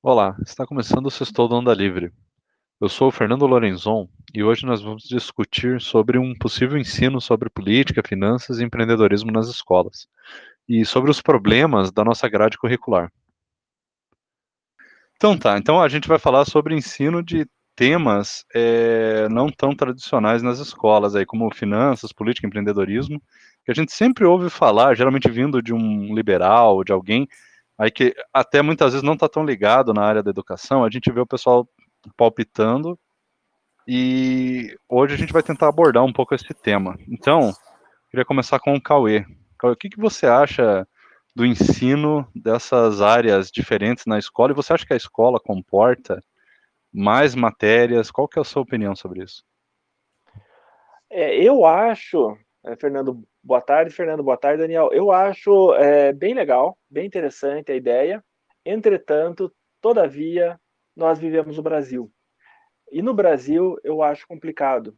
[0.00, 2.12] Olá, está começando o Sextou do Onda Livre.
[2.80, 7.50] Eu sou o Fernando Lorenzon e hoje nós vamos discutir sobre um possível ensino sobre
[7.50, 10.06] política, finanças e empreendedorismo nas escolas
[10.68, 13.10] e sobre os problemas da nossa grade curricular.
[15.16, 17.44] Então tá, então a gente vai falar sobre ensino de
[17.74, 23.20] temas é, não tão tradicionais nas escolas, aí como finanças, política, empreendedorismo,
[23.64, 27.26] que a gente sempre ouve falar, geralmente vindo de um liberal, de alguém
[27.78, 31.10] aí que até muitas vezes não está tão ligado na área da educação, a gente
[31.12, 31.68] vê o pessoal
[32.16, 32.98] palpitando
[33.86, 36.98] e hoje a gente vai tentar abordar um pouco esse tema.
[37.08, 37.54] Então,
[38.10, 39.24] queria começar com o Cauê.
[39.58, 40.86] Cauê, o que, que você acha
[41.34, 46.22] do ensino dessas áreas diferentes na escola e você acha que a escola comporta
[46.92, 48.10] mais matérias?
[48.10, 49.42] Qual que é a sua opinião sobre isso?
[51.10, 52.36] É, eu acho,
[52.76, 54.90] Fernando, boa tarde, Fernando, boa tarde, Daniel.
[54.92, 58.24] Eu acho é, bem legal, bem interessante a ideia.
[58.64, 60.60] Entretanto, todavia,
[60.94, 62.12] nós vivemos no Brasil.
[62.90, 64.96] E no Brasil eu acho complicado.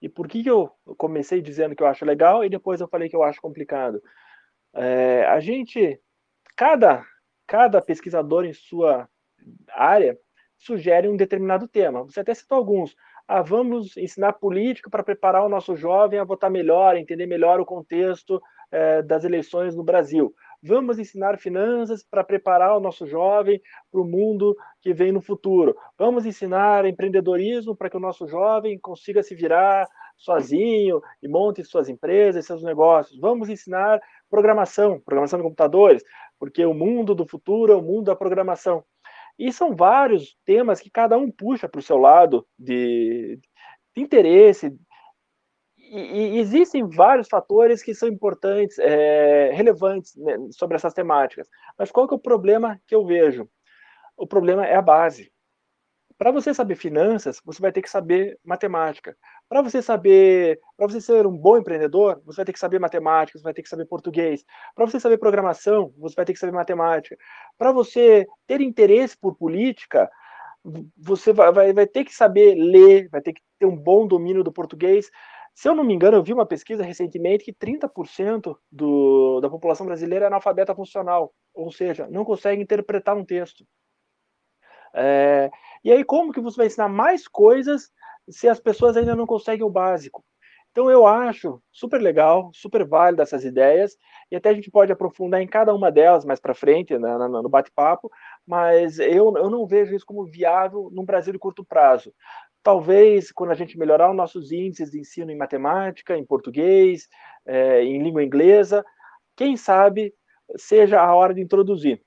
[0.00, 3.08] E por que, que eu comecei dizendo que eu acho legal e depois eu falei
[3.08, 4.02] que eu acho complicado?
[4.74, 6.00] É, a gente,
[6.56, 7.04] cada,
[7.46, 9.08] cada pesquisador em sua
[9.70, 10.18] área
[10.58, 12.02] sugere um determinado tema.
[12.02, 12.94] Você até citou alguns.
[13.34, 17.64] Ah, vamos ensinar política para preparar o nosso jovem a votar melhor, entender melhor o
[17.64, 18.38] contexto
[18.70, 20.34] eh, das eleições no Brasil.
[20.62, 23.58] Vamos ensinar finanças para preparar o nosso jovem
[23.90, 25.74] para o mundo que vem no futuro.
[25.96, 31.88] Vamos ensinar empreendedorismo para que o nosso jovem consiga se virar sozinho e monte suas
[31.88, 33.18] empresas, seus negócios.
[33.18, 36.04] Vamos ensinar programação, programação de computadores,
[36.38, 38.84] porque o mundo do futuro é o mundo da programação.
[39.38, 43.38] E são vários temas que cada um puxa para o seu lado de,
[43.94, 44.76] de interesse.
[45.78, 51.48] E, e, existem vários fatores que são importantes, é, relevantes né, sobre essas temáticas.
[51.78, 53.48] Mas qual que é o problema que eu vejo?
[54.16, 55.32] O problema é a base.
[56.22, 59.16] Para você saber finanças, você vai ter que saber matemática.
[59.48, 63.36] Para você saber, para você ser um bom empreendedor, você vai ter que saber matemática,
[63.36, 64.44] você vai ter que saber português.
[64.72, 67.16] Para você saber programação, você vai ter que saber matemática.
[67.58, 70.08] Para você ter interesse por política,
[70.96, 74.44] você vai, vai, vai ter que saber ler, vai ter que ter um bom domínio
[74.44, 75.10] do português.
[75.52, 79.86] Se eu não me engano, eu vi uma pesquisa recentemente que 30% do, da população
[79.86, 83.66] brasileira é analfabeta funcional, ou seja, não consegue interpretar um texto.
[84.94, 85.50] É,
[85.84, 87.90] e aí, como que você vai ensinar mais coisas
[88.28, 90.24] se as pessoas ainda não conseguem o básico?
[90.70, 93.96] Então, eu acho super legal, super válido essas ideias,
[94.30, 97.48] e até a gente pode aprofundar em cada uma delas mais para frente, né, no
[97.48, 98.10] bate-papo,
[98.46, 102.12] mas eu, eu não vejo isso como viável no Brasil de curto prazo.
[102.62, 107.06] Talvez, quando a gente melhorar os nossos índices de ensino em matemática, em português,
[107.44, 108.82] é, em língua inglesa,
[109.36, 110.14] quem sabe
[110.56, 112.00] seja a hora de introduzir.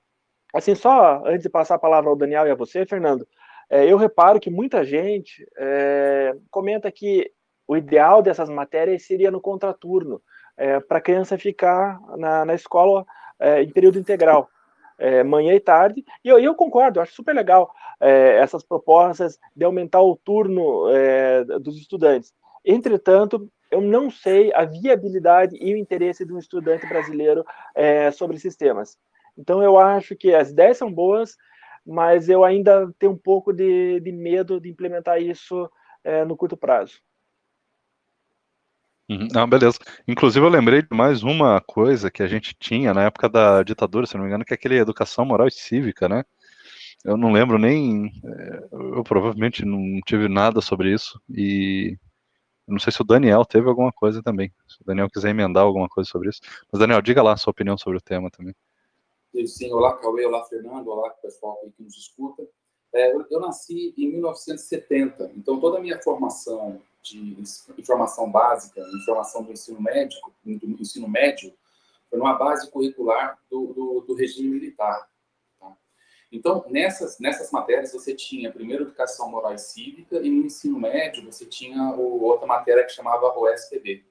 [0.56, 3.28] Assim, só antes de passar a palavra ao Daniel e a você, Fernando,
[3.70, 7.30] é, eu reparo que muita gente é, comenta que
[7.68, 10.22] o ideal dessas matérias seria no contraturno,
[10.56, 13.06] é, para a criança ficar na, na escola
[13.38, 14.48] é, em período integral,
[14.98, 16.06] é, manhã e tarde.
[16.24, 20.86] E eu, eu concordo, eu acho super legal é, essas propostas de aumentar o turno
[21.60, 22.34] dos estudantes.
[22.64, 27.44] Entretanto, eu não sei a viabilidade e o interesse de um estudante brasileiro
[28.14, 28.98] sobre esses temas.
[29.38, 31.36] Então eu acho que as ideias são boas,
[31.86, 35.70] mas eu ainda tenho um pouco de, de medo de implementar isso
[36.04, 37.00] é, no curto prazo.
[39.08, 39.28] Uhum.
[39.36, 39.78] Ah, beleza.
[40.08, 44.08] Inclusive, eu lembrei de mais uma coisa que a gente tinha na época da ditadura,
[44.08, 46.24] se não me engano, que é aquele educação moral e cívica, né?
[47.04, 48.12] Eu não lembro nem.
[48.26, 51.22] É, eu provavelmente não tive nada sobre isso.
[51.30, 51.96] E
[52.68, 54.52] não sei se o Daniel teve alguma coisa também.
[54.68, 56.42] Se o Daniel quiser emendar alguma coisa sobre isso.
[56.72, 58.56] Mas, Daniel, diga lá a sua opinião sobre o tema também.
[59.44, 62.48] Sim, olá Cauê, olá Fernando, olá pessoal que nos escuta.
[62.94, 67.38] É, eu, nasci em 1970, então toda a minha formação de
[67.78, 71.54] informação básica, informação do ensino médico, do ensino médio,
[72.10, 75.08] foi numa base curricular do, do, do regime militar.
[75.60, 75.76] Tá?
[76.32, 81.26] Então, nessas, nessas matérias você tinha primeiro educação moral e cívica e no ensino médio
[81.26, 84.06] você tinha o, outra matéria que chamava o SPB.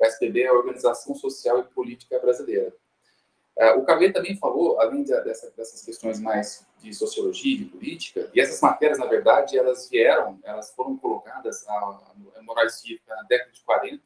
[0.00, 2.74] O SPB é a Organização Social e Política Brasileira.
[3.58, 8.30] É, o Cavê também falou, além de, dessa, dessas questões mais de sociologia, de política,
[8.34, 11.72] e essas matérias, na verdade, elas vieram, elas foram colocadas, a,
[12.36, 14.02] a Moraes Cívica na década de 40,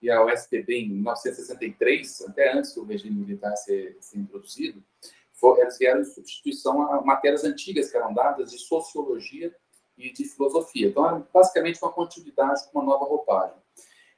[0.00, 4.82] e a USPB em 1963, até antes do regime militar ser, ser introduzido,
[5.32, 9.54] for, elas vieram em substituição a matérias antigas que eram dadas de sociologia
[9.96, 10.88] e de filosofia.
[10.88, 13.56] Então, é basicamente uma continuidade com uma nova roupagem.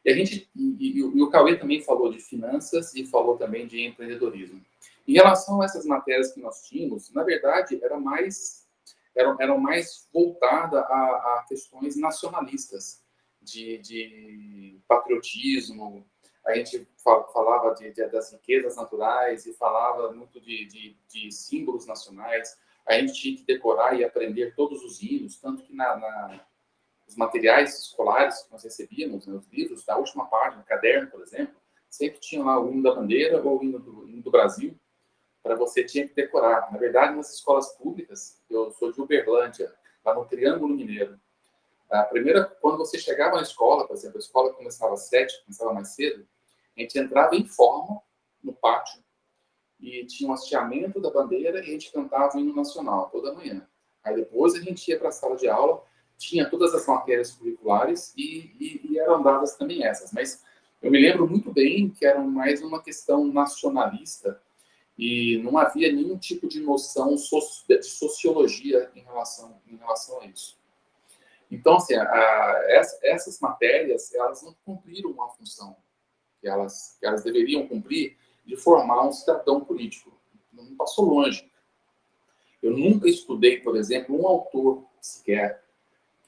[0.05, 3.87] E a gente e, e, o Cauê também falou de finanças e falou também de
[3.87, 4.61] empreendedorismo.
[5.07, 8.67] Em relação a essas matérias que nós tínhamos, na verdade, era mais
[9.15, 13.03] eram, eram mais voltadas a, a questões nacionalistas,
[13.43, 16.05] de, de patriotismo,
[16.47, 16.87] a gente
[17.33, 22.59] falava de, de, das riquezas naturais e falava muito de, de, de, símbolos nacionais.
[22.87, 26.41] A gente tinha que decorar e aprender todos os hinos, tanto que na, na
[27.11, 31.55] os materiais escolares que nós recebíamos, né, os livros, da última página, caderno, por exemplo,
[31.89, 34.79] sempre tinha lá o hino da bandeira ou o hino do, hino do Brasil,
[35.43, 36.71] para você tinha que decorar.
[36.71, 39.75] Na verdade, nas escolas públicas, eu sou de Uberlândia,
[40.05, 41.19] lá no Triângulo Mineiro,
[41.91, 45.75] a primeira, quando você chegava na escola, por exemplo, a escola começava às sete, começava
[45.75, 46.25] mais cedo,
[46.77, 48.01] a gente entrava em forma
[48.41, 49.03] no pátio
[49.81, 53.67] e tinha um hasteamento da bandeira e a gente cantava o hino nacional toda manhã.
[54.05, 55.83] Aí depois a gente ia para a sala de aula,
[56.21, 60.13] tinha todas as matérias curriculares e, e, e, eram dadas também essas.
[60.13, 60.45] Mas
[60.83, 64.41] eu me lembro muito bem que era mais uma questão nacionalista
[64.99, 70.59] e não havia nenhum tipo de noção de sociologia em relação, em relação a isso.
[71.51, 72.65] Então, assim, a, a,
[73.03, 75.75] essas matérias, elas não cumpriram uma função
[76.39, 80.13] que elas, que elas deveriam cumprir de formar um cidadão político.
[80.53, 81.51] Não passou longe.
[82.63, 85.65] Eu nunca estudei, por exemplo, um autor sequer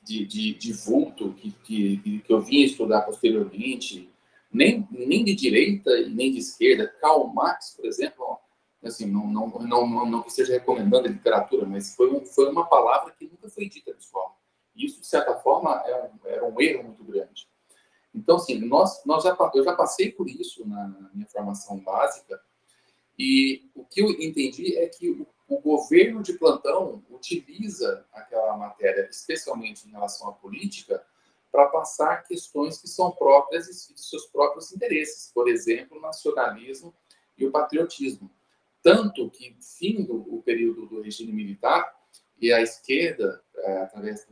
[0.03, 4.11] de, de, de vulto que, que, que eu vim estudar posteriormente,
[4.53, 6.89] nem, nem de direita e nem de esquerda.
[7.01, 8.39] Karl Marx, por exemplo,
[8.83, 12.51] assim, não, não, não, não, não que esteja recomendando a literatura, mas foi, um, foi
[12.51, 14.33] uma palavra que nunca foi dita na escola.
[14.75, 17.49] Isso, de certa forma, é um, era um erro muito grande.
[18.15, 22.41] Então, assim, nós, nós já, eu já passei por isso na minha formação básica,
[23.19, 25.27] e o que eu entendi é que o,
[25.57, 31.05] o, governo de plantão utiliza aquela matéria, especialmente em relação à política,
[31.51, 36.95] para passar questões que são próprias de seus próprios interesses, por exemplo, o nacionalismo
[37.37, 38.31] e o patriotismo.
[38.83, 41.95] Tanto que, fim do o período do regime militar,
[42.41, 44.27] e a esquerda, é, através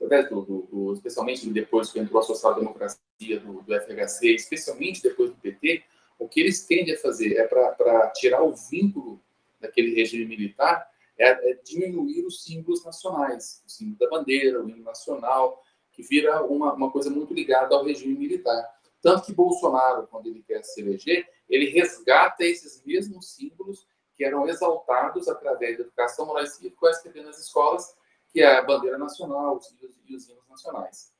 [0.00, 5.30] através do, do, do, especialmente depois que entrou a social-democracia do, do, FHC, especialmente depois
[5.30, 5.82] do PT,
[6.18, 9.20] o que eles tendem a fazer é para tirar o vínculo
[9.60, 14.84] daquele regime militar, é, é, diminuir os símbolos nacionais, o símbolo da bandeira, o hino
[14.84, 15.62] nacional,
[15.92, 18.64] que vira uma, uma coisa muito ligada ao regime militar.
[19.02, 24.48] Tanto que Bolsonaro, quando ele quer se eleger, ele resgata esses mesmos símbolos que eram
[24.48, 27.96] exaltados através da educação moral e cívica nas escolas
[28.30, 29.74] que é a bandeira nacional os,
[30.08, 31.12] e os hinos nacionais.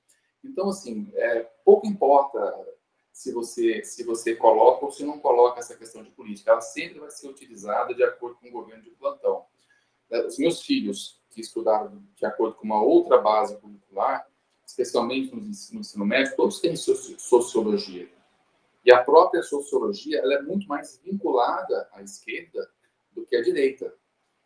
[0.44, 2.38] Então, assim, é, pouco importa
[3.19, 7.00] se você, se você coloca ou se não coloca essa questão de política, ela sempre
[7.00, 9.44] vai ser utilizada de acordo com o governo de plantão.
[10.09, 14.25] É, os meus filhos, que estudaram de acordo com uma outra base curricular,
[14.65, 18.09] especialmente no ensino, no ensino médio, todos têm sociologia.
[18.85, 22.70] E a própria sociologia ela é muito mais vinculada à esquerda
[23.11, 23.93] do que à direita.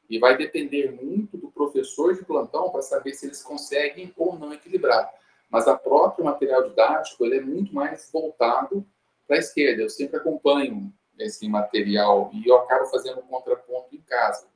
[0.09, 4.51] E vai depender muito do professor de plantão para saber se eles conseguem ou não
[4.51, 5.13] equilibrar.
[5.53, 8.87] Mas a próprio material didático ele é muito mais voltado
[9.27, 9.83] para a esquerda.
[9.83, 14.47] Eu sempre acompanho esse material e eu acabo fazendo um contraponto em casa.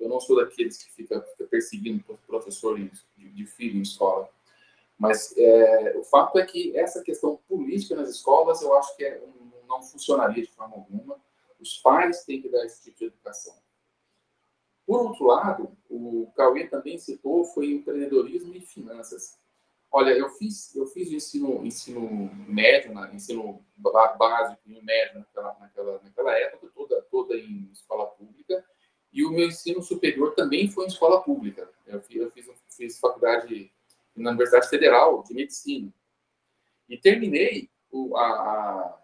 [0.00, 4.28] Eu não sou daqueles que fica, fica perseguindo professores de, de filho em escola.
[4.98, 9.22] Mas é, o fato é que essa questão política nas escolas eu acho que é,
[9.68, 11.20] não funcionaria de forma alguma.
[11.60, 13.54] Os pais têm que dar esse tipo de educação.
[14.84, 19.40] Por outro lado, o Cauê também citou foi empreendedorismo e finanças.
[19.94, 25.56] Olha, eu fiz eu fiz o ensino ensino médio, na, ensino básico e médio naquela,
[25.60, 28.64] naquela, naquela época toda toda em escola pública.
[29.12, 31.68] E o meu ensino superior também foi em escola pública.
[31.86, 33.70] Eu fiz, eu fiz, fiz faculdade
[34.16, 35.92] na Universidade Federal de Medicina.
[36.88, 38.98] E terminei o, a,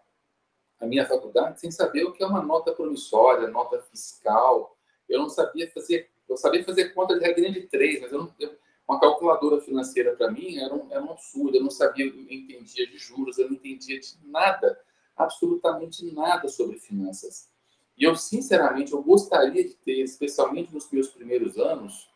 [0.79, 4.75] a minha faculdade sem saber o que é uma nota promissória, nota fiscal,
[5.07, 8.35] eu não sabia fazer, eu sabia fazer conta de regra de três, mas eu não,
[8.39, 8.57] eu,
[8.89, 11.55] uma calculadora financeira para mim era um, era um absurdo.
[11.55, 14.81] Eu não sabia, eu entendia de juros, eu não entendia de nada,
[15.15, 17.47] absolutamente nada sobre finanças.
[17.95, 22.09] E eu, sinceramente, eu gostaria de ter, especialmente nos meus primeiros anos,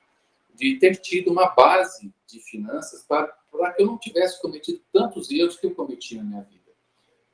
[0.56, 5.30] de ter tido uma base de finanças para, para que eu não tivesse cometido tantos
[5.30, 6.72] erros que eu cometi na minha vida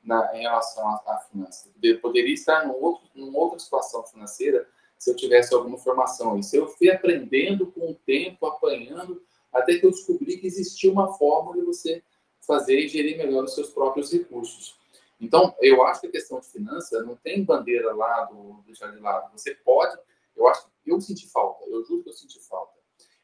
[0.04, 1.70] na, em relação à, à finança.
[1.82, 4.68] Eu poderia estar num outro, numa outra situação financeira
[4.98, 6.38] se eu tivesse alguma formação.
[6.38, 11.12] Isso eu fui aprendendo com o tempo, apanhando, até que eu descobri que existia uma
[11.14, 12.02] forma de você
[12.40, 14.78] fazer e gerir melhor os seus próprios recursos.
[15.20, 18.98] Então, eu acho que a questão de finança não tem bandeira lá do deixar de
[18.98, 19.30] lado.
[19.32, 19.98] Você pode,
[20.36, 22.72] eu acho eu senti falta, eu juro que eu senti falta.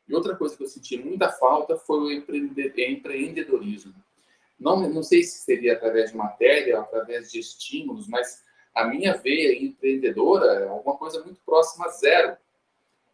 [0.08, 3.94] E outra coisa que eu senti muita falta foi o empreendedorismo.
[4.58, 8.42] Não, não sei se seria através de matéria, através de estímulos, mas
[8.74, 12.36] a minha veia empreendedora é alguma coisa muito próxima a zero.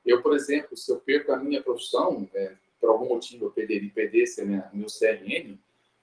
[0.05, 2.53] Eu, por exemplo, se eu perco a minha profissão, é,
[2.83, 5.57] por algum motivo eu perderia, perdesse minha, meu CRN,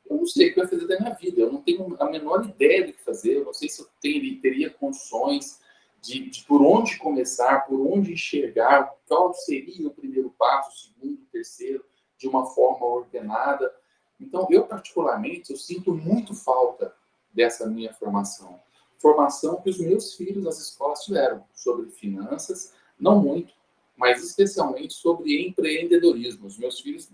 [0.10, 1.42] eu não sei o que vai fazer da minha vida.
[1.42, 3.36] Eu não tenho a menor ideia do que fazer.
[3.36, 5.60] Eu não sei se eu teria, teria condições
[6.02, 11.22] de, de, por onde começar, por onde enxergar, qual seria o primeiro passo, o segundo,
[11.22, 11.84] o terceiro,
[12.18, 13.72] de uma forma ordenada.
[14.20, 16.96] Então, eu particularmente, eu sinto muito falta
[17.34, 18.58] dessa minha formação.
[18.98, 23.54] Formação que os meus filhos nas escolas tiveram sobre finanças, não muito,
[24.00, 26.48] mas especialmente sobre empreendedorismo.
[26.48, 27.12] Os meus filhos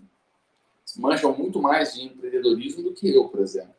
[0.96, 3.74] manjam muito mais de empreendedorismo do que eu, por exemplo.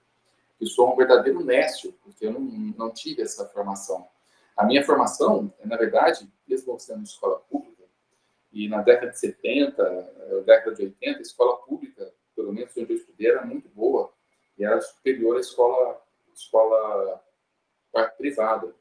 [0.59, 4.05] Eu sou um verdadeiro nécio, porque eu não, não tive essa formação.
[4.57, 7.83] A minha formação, na verdade, mesmo sendo escola pública,
[8.51, 12.91] e na década de 70, eh, década de 80, a escola pública, pelo menos onde
[12.91, 14.11] eu estudei, era muito boa
[14.57, 16.01] e era superior à escola,
[16.33, 17.23] escola
[18.17, 18.75] privada.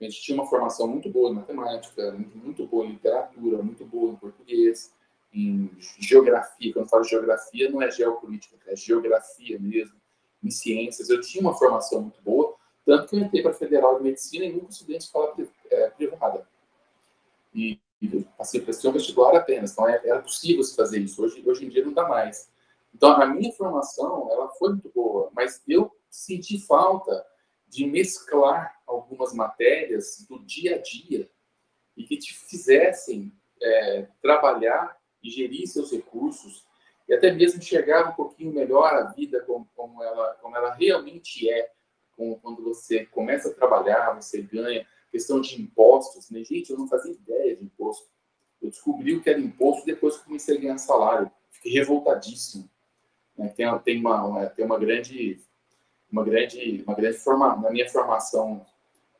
[0.00, 4.12] A gente tinha uma formação muito boa em matemática, muito boa em literatura, muito boa
[4.12, 4.92] em português,
[5.32, 6.72] em geografia.
[6.72, 9.96] Quando eu falo geografia, não é geopolítica, é geografia mesmo,
[10.42, 11.08] em ciências.
[11.08, 14.44] Eu tinha uma formação muito boa, tanto que eu entrei para a Federal de Medicina
[14.44, 15.34] e nunca estudei em escola
[15.70, 16.46] eh, privada.
[17.54, 17.80] E
[18.36, 19.72] passei para ser um vestibular apenas.
[19.72, 21.22] Então, é, era possível se fazer isso.
[21.22, 22.50] Hoje, hoje em dia não dá mais.
[22.94, 27.24] Então, a minha formação, ela foi muito boa, mas eu senti falta
[27.68, 31.28] de mesclar algumas matérias do dia a dia
[31.96, 36.64] e que te fizessem é, trabalhar e gerir seus recursos
[37.08, 41.48] e até mesmo enxergar um pouquinho melhor a vida como, como, ela, como ela realmente
[41.48, 41.70] é.
[42.16, 46.42] Como, quando você começa a trabalhar, você ganha, questão de impostos, né?
[46.42, 48.08] Gente, eu não fazia ideia de imposto.
[48.60, 51.30] Eu descobri o que era imposto depois que comecei a ganhar salário.
[51.50, 52.68] Fiquei revoltadíssimo.
[53.36, 53.48] Né?
[53.48, 55.40] Tem, tem, uma, uma, tem uma grande,
[56.10, 58.66] uma grande, uma grande forma, na minha formação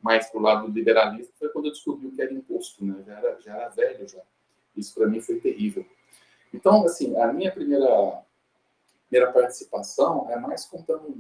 [0.07, 3.03] mais pro lado do liberalismo foi quando eu descobri o que era imposto, né?
[3.05, 4.23] Já era, já era velho já.
[4.77, 5.85] Isso para mim foi terrível.
[6.55, 8.23] Então, assim, a minha primeira
[9.09, 11.13] primeira participação é mais contando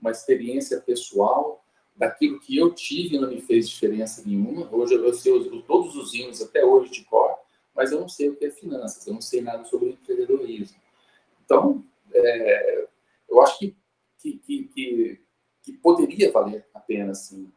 [0.00, 1.64] uma experiência pessoal
[1.96, 4.72] daquilo que eu tive não me fez diferença nenhuma.
[4.72, 5.32] Hoje eu sei
[5.66, 7.36] todos os hinos até hoje de cor,
[7.74, 10.78] mas eu não sei o que é finanças, eu não sei nada sobre empreendedorismo.
[11.44, 12.88] Então, é,
[13.28, 13.76] eu acho que,
[14.18, 15.20] que, que,
[15.62, 17.52] que, poderia valer a pena, assim,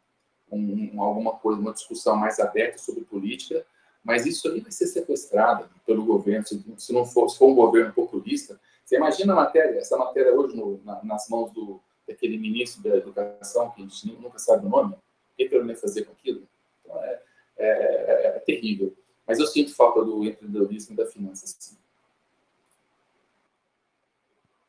[0.52, 3.66] um, alguma coisa, uma discussão mais aberta sobre política,
[4.04, 7.56] mas isso aí vai ser sequestrado pelo governo, se, se não for, se for um
[7.56, 8.60] governo populista.
[8.84, 12.96] Você imagina a matéria, essa matéria hoje no, na, nas mãos do, daquele ministro da
[12.96, 14.96] educação, que a gente nunca sabe o nome,
[15.36, 16.48] que ele vai fazer com aquilo?
[16.84, 17.22] Então, é,
[17.58, 18.96] é, é, é, terrível.
[19.28, 21.46] Mas eu sinto falta do empreendedorismo e da finança.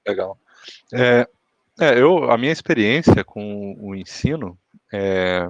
[0.06, 0.38] Legal.
[0.95, 1.28] É,
[1.78, 4.59] é, eu, a minha experiência com o ensino,
[4.92, 5.49] é,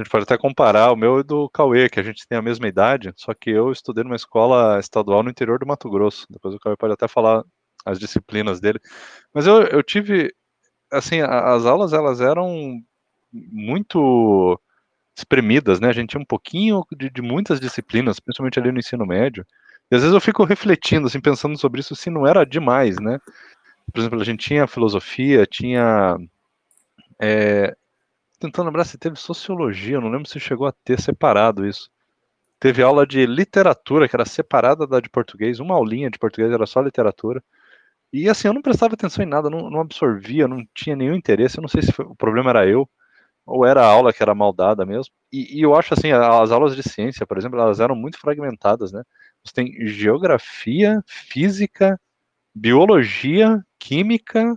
[0.00, 2.42] a gente pode até comparar o meu e do Cauê, que a gente tem a
[2.42, 6.26] mesma idade, só que eu estudei numa escola estadual no interior do Mato Grosso.
[6.30, 7.44] Depois o Cauê pode até falar
[7.84, 8.80] as disciplinas dele.
[9.34, 10.34] Mas eu, eu tive
[10.90, 12.82] assim, as aulas elas eram
[13.32, 14.60] muito
[15.16, 15.88] espremidas, né?
[15.88, 19.46] A gente tinha um pouquinho de, de, muitas disciplinas, principalmente ali no ensino médio.
[19.90, 23.18] E às vezes eu fico refletindo, assim, pensando sobre isso, se não era demais, né?
[23.92, 26.16] Por exemplo, a gente tinha filosofia, tinha.
[27.20, 27.76] É,
[28.40, 31.90] tentando lembrar se teve sociologia, eu não lembro se chegou a ter separado isso.
[32.58, 36.66] Teve aula de literatura, que era separada da de português, uma aulinha de português era
[36.66, 37.42] só literatura.
[38.12, 41.58] E assim, eu não prestava atenção em nada, não, não absorvia, não tinha nenhum interesse.
[41.58, 42.88] Eu não sei se foi, o problema era eu,
[43.46, 45.12] ou era a aula que era mal dada mesmo.
[45.32, 48.92] E, e, eu acho assim, as aulas de ciência, por exemplo, elas eram muito fragmentadas,
[48.92, 49.02] né?
[49.44, 52.00] Você tem geografia, física,
[52.54, 54.54] biologia, química.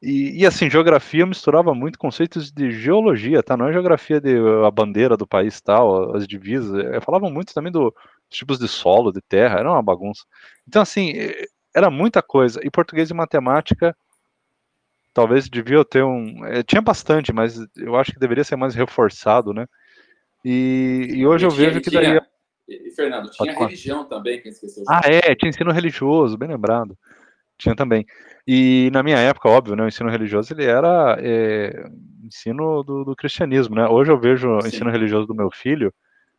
[0.00, 3.56] E, e assim, geografia misturava muito conceitos de geologia, tá?
[3.56, 6.84] Não é geografia de a bandeira do país tal, as divisas.
[6.84, 7.90] Eu falava muito também do,
[8.28, 10.22] dos tipos de solo, de terra, era uma bagunça.
[10.66, 11.14] Então, assim,
[11.74, 12.60] era muita coisa.
[12.62, 13.96] E português e matemática,
[15.12, 16.44] talvez devia ter um.
[16.46, 19.66] É, tinha bastante, mas eu acho que deveria ser mais reforçado, né?
[20.44, 22.20] E, e hoje e eu tinha, vejo que daí.
[22.68, 24.84] E, Fernando, tinha religião também, que esqueceu.
[24.88, 26.96] Ah, é, tinha ensino religioso, bem lembrado.
[27.58, 28.06] Tinha também.
[28.46, 31.84] E na minha época, óbvio, né, o ensino religioso ele era é,
[32.24, 33.86] ensino do, do, cristianismo, né?
[33.88, 35.92] Hoje eu vejo o ensino religioso do meu filho,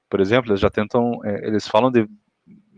[0.10, 2.08] por exemplo, eles já tentam, é, eles falam de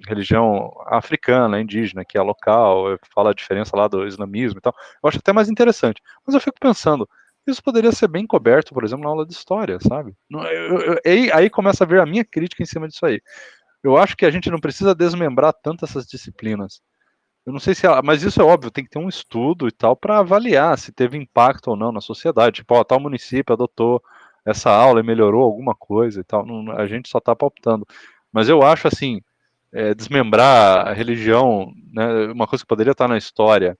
[0.07, 4.73] religião africana, indígena, que é local, fala a diferença lá do islamismo e tal.
[5.01, 6.01] Eu acho até mais interessante.
[6.25, 7.07] Mas eu fico pensando,
[7.47, 10.13] isso poderia ser bem coberto, por exemplo, na aula de história, sabe?
[10.31, 13.21] Eu, eu, aí, aí começa a ver a minha crítica em cima disso aí.
[13.83, 16.81] Eu acho que a gente não precisa desmembrar tanto essas disciplinas.
[17.45, 19.71] Eu não sei se, ela, mas isso é óbvio, tem que ter um estudo e
[19.71, 22.57] tal para avaliar se teve impacto ou não na sociedade.
[22.57, 24.01] Tipo, ó, tal município adotou
[24.45, 26.45] essa aula e melhorou alguma coisa e tal.
[26.45, 27.85] Não, a gente só está palpitando.
[28.31, 29.21] Mas eu acho assim,
[29.73, 33.77] é, desmembrar a religião, né, uma coisa que poderia estar na história,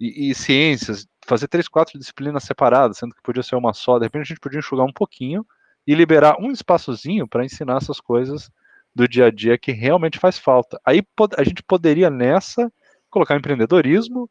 [0.00, 4.06] e, e, ciências, fazer três, quatro disciplinas separadas, sendo que podia ser uma só, de
[4.06, 5.46] repente a gente podia enxugar um pouquinho
[5.86, 8.50] e liberar um espaçozinho para ensinar essas coisas
[8.94, 10.80] do dia a dia que realmente faz falta.
[10.84, 11.02] Aí
[11.36, 12.72] a gente poderia nessa
[13.14, 14.28] colocar empreendedorismo,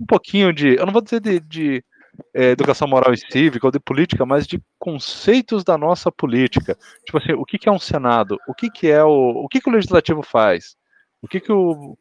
[0.00, 1.84] um pouquinho de, eu não vou dizer de, de
[2.34, 6.76] é, educação moral e cívica ou de política, mas de conceitos da nossa política.
[7.04, 8.38] Tipo assim, o que, que é um Senado?
[8.48, 9.44] O que, que é o.
[9.44, 10.76] O que, que o legislativo faz?
[11.20, 11.96] O que, que o.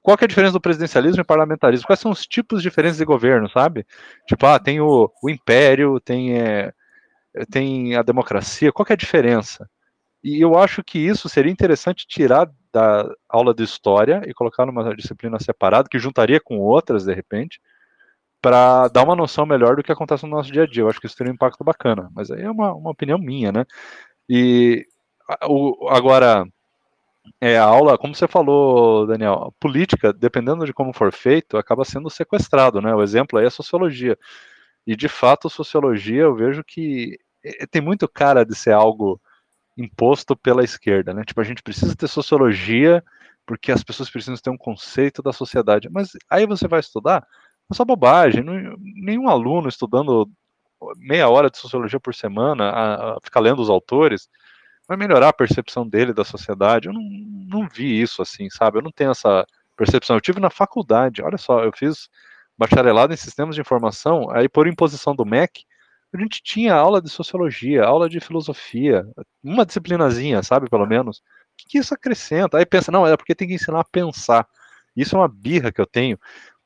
[0.00, 1.86] Qual que é a diferença do presidencialismo e parlamentarismo?
[1.86, 3.84] Quais são os tipos diferentes de governo, sabe?
[4.28, 6.72] Tipo, ah, tem o, o império, tem, é,
[7.50, 9.68] tem a democracia, qual que é a diferença?
[10.22, 14.94] E eu acho que isso seria interessante tirar da aula de história e colocar numa
[14.96, 17.60] disciplina separada, que juntaria com outras, de repente,
[18.40, 20.82] para dar uma noção melhor do que acontece no nosso dia a dia.
[20.82, 23.52] Eu acho que isso teria um impacto bacana, mas aí é uma, uma opinião minha,
[23.52, 23.64] né?
[24.28, 24.86] E
[25.48, 26.44] o, agora,
[27.40, 31.84] é, a aula, como você falou, Daniel, a política, dependendo de como for feito, acaba
[31.84, 32.94] sendo sequestrado, né?
[32.94, 34.18] O exemplo aí é a sociologia.
[34.86, 39.20] E de fato, sociologia, eu vejo que é, tem muito cara de ser algo
[39.76, 41.24] imposto pela esquerda, né?
[41.24, 43.02] Tipo, a gente precisa ter sociologia
[43.46, 45.88] porque as pessoas precisam ter um conceito da sociedade.
[45.90, 47.26] Mas aí você vai estudar,
[47.70, 48.44] é só bobagem.
[48.78, 50.30] Nenhum aluno estudando
[50.96, 54.28] meia hora de sociologia por semana, a, a ficar lendo os autores,
[54.86, 56.88] vai melhorar a percepção dele da sociedade.
[56.88, 58.78] Eu não, não vi isso assim, sabe?
[58.78, 60.16] Eu não tenho essa percepção.
[60.16, 62.08] Eu tive na faculdade, olha só, eu fiz
[62.56, 65.64] bacharelado em sistemas de informação, aí por imposição do MEC,
[66.14, 69.06] a gente tinha aula de sociologia, aula de filosofia,
[69.42, 71.18] uma disciplinazinha, sabe, pelo menos.
[71.18, 71.22] O
[71.68, 72.58] que, isso acrescenta?
[72.58, 74.46] Aí pensa, não, é porque tem que ensinar a pensar.
[74.94, 76.18] Isso é uma birra que eu tenho.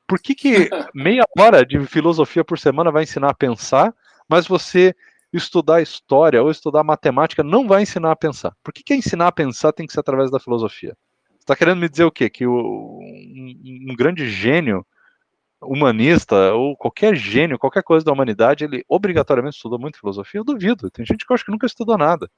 [0.05, 3.93] Por que, que meia hora de filosofia por semana vai ensinar a pensar,
[4.27, 4.93] mas você
[5.31, 8.53] estudar história ou estudar matemática não vai ensinar a pensar?
[8.61, 10.95] Por que, que ensinar a pensar tem que ser através da filosofia?
[11.29, 12.29] Você está querendo me dizer o quê?
[12.29, 14.85] Que o, um, um grande gênio
[15.61, 20.39] humanista ou qualquer gênio, qualquer coisa da humanidade, ele obrigatoriamente estudou muito filosofia?
[20.39, 20.89] Eu duvido.
[20.89, 22.29] Tem gente que eu acho que nunca estudou nada.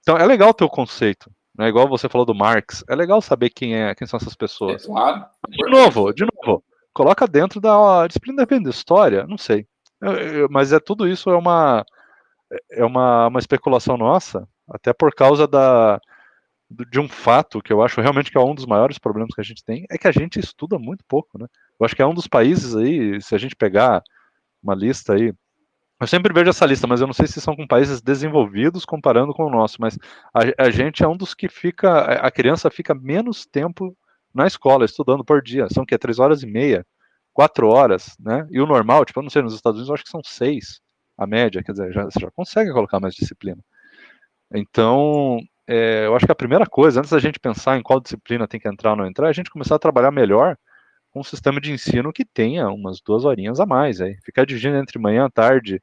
[0.00, 1.30] Então é legal o conceito.
[1.56, 1.68] Né?
[1.68, 2.84] Igual você falou do Marx.
[2.88, 4.84] É legal saber quem é, quem são essas pessoas.
[4.84, 5.24] É claro.
[5.48, 6.62] De novo, de novo
[6.96, 9.66] coloca dentro da disciplina da história, não sei.
[10.00, 11.84] Eu, eu, mas é tudo isso é uma
[12.70, 16.00] é uma, uma especulação nossa, até por causa da
[16.90, 19.44] de um fato que eu acho realmente que é um dos maiores problemas que a
[19.44, 21.46] gente tem, é que a gente estuda muito pouco, né?
[21.78, 24.02] Eu acho que é um dos países aí, se a gente pegar
[24.62, 25.32] uma lista aí,
[25.98, 29.32] eu sempre vejo essa lista, mas eu não sei se são com países desenvolvidos comparando
[29.32, 29.98] com o nosso, mas
[30.34, 33.96] a, a gente é um dos que fica, a criança fica menos tempo
[34.34, 35.68] na escola, estudando por dia.
[35.70, 35.96] São o quê?
[35.96, 36.84] Três horas e meia,
[37.32, 38.46] quatro horas, né?
[38.50, 40.80] E o normal, tipo, eu não sei, nos Estados Unidos eu acho que são seis,
[41.16, 43.62] a média, quer dizer, já, você já consegue colocar mais disciplina.
[44.54, 48.46] Então, é, eu acho que a primeira coisa, antes da gente pensar em qual disciplina
[48.46, 50.56] tem que entrar ou não entrar, é a gente começar a trabalhar melhor
[51.14, 54.00] um sistema de ensino que tenha umas duas horinhas a mais.
[54.00, 54.16] Aí.
[54.24, 55.82] Ficar dividindo entre manhã, tarde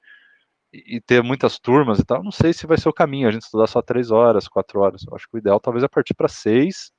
[0.74, 3.44] e ter muitas turmas e tal, não sei se vai ser o caminho, a gente
[3.44, 5.04] estudar só três horas, quatro horas.
[5.08, 6.92] Eu acho que o ideal talvez é partir para seis,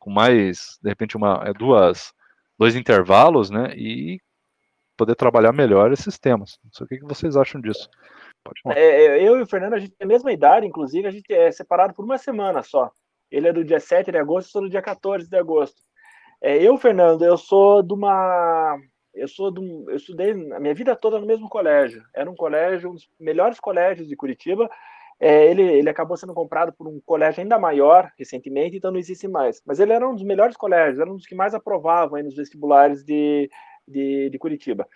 [0.00, 2.12] com mais, de repente, uma, é, duas,
[2.58, 3.72] dois intervalos, né?
[3.76, 4.20] E
[4.96, 6.58] poder trabalhar melhor esses temas.
[6.64, 7.88] Não sei o que vocês acham disso.
[8.74, 11.32] É, é, eu e o Fernando, a gente tem a mesma idade, inclusive, a gente
[11.32, 12.90] é separado por uma semana só.
[13.30, 15.82] Ele é do dia 7 de agosto, eu sou do dia 14 de agosto.
[16.42, 18.78] É, eu, Fernando, eu sou de uma.
[19.12, 22.02] Eu sou de um, eu estudei a minha vida toda no mesmo colégio.
[22.14, 24.70] Era um colégio, um dos melhores colégios de Curitiba,
[25.20, 29.28] é, ele, ele acabou sendo comprado por um colégio ainda maior recentemente, então não existe
[29.28, 29.60] mais.
[29.66, 33.04] Mas ele era um dos melhores colégios, era um dos que mais aprovavam nos vestibulares
[33.04, 33.50] de,
[33.86, 34.88] de, de Curitiba.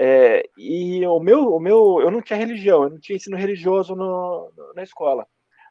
[0.00, 3.96] É, e o meu, o meu, eu não tinha religião, eu não tinha ensino religioso
[3.96, 5.26] no, na escola,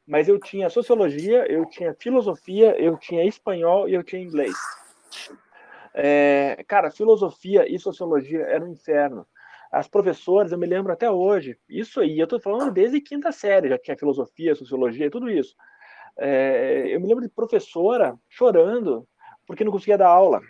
[0.05, 4.53] mas eu tinha sociologia, eu tinha filosofia, eu tinha espanhol e eu tinha inglês.
[5.93, 9.25] É, cara, filosofia e sociologia era um inferno
[9.71, 13.69] as professoras, eu me lembro até hoje, isso aí, eu estou falando desde quinta série,
[13.69, 15.55] já tinha filosofia, sociologia, tudo isso.
[16.17, 19.07] É, eu me lembro de professora chorando
[19.45, 20.41] porque não conseguia dar aula.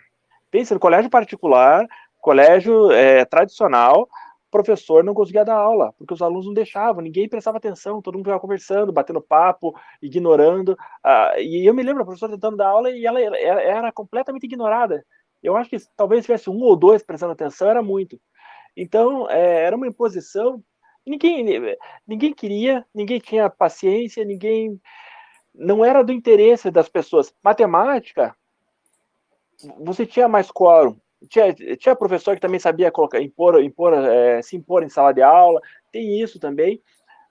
[0.50, 1.86] Pensa, no colégio particular,
[2.20, 4.08] colégio é, tradicional,
[4.50, 8.24] professor não conseguia dar aula, porque os alunos não deixavam, ninguém prestava atenção, todo mundo
[8.24, 10.76] ficava conversando, batendo papo, ignorando.
[11.04, 14.44] Ah, e eu me lembro a professora tentando dar aula e ela, ela era completamente
[14.44, 15.04] ignorada.
[15.42, 18.20] Eu acho que talvez tivesse um ou dois prestando atenção, era muito.
[18.76, 20.62] Então, é, era uma imposição.
[21.06, 21.44] Ninguém,
[22.06, 24.80] ninguém queria, ninguém tinha paciência, ninguém.
[25.54, 27.34] Não era do interesse das pessoas.
[27.42, 28.36] Matemática,
[29.80, 30.96] você tinha mais quórum.
[31.28, 35.20] Tinha, tinha professor que também sabia colocar, impor, impor, é, se impor em sala de
[35.20, 36.80] aula, tem isso também,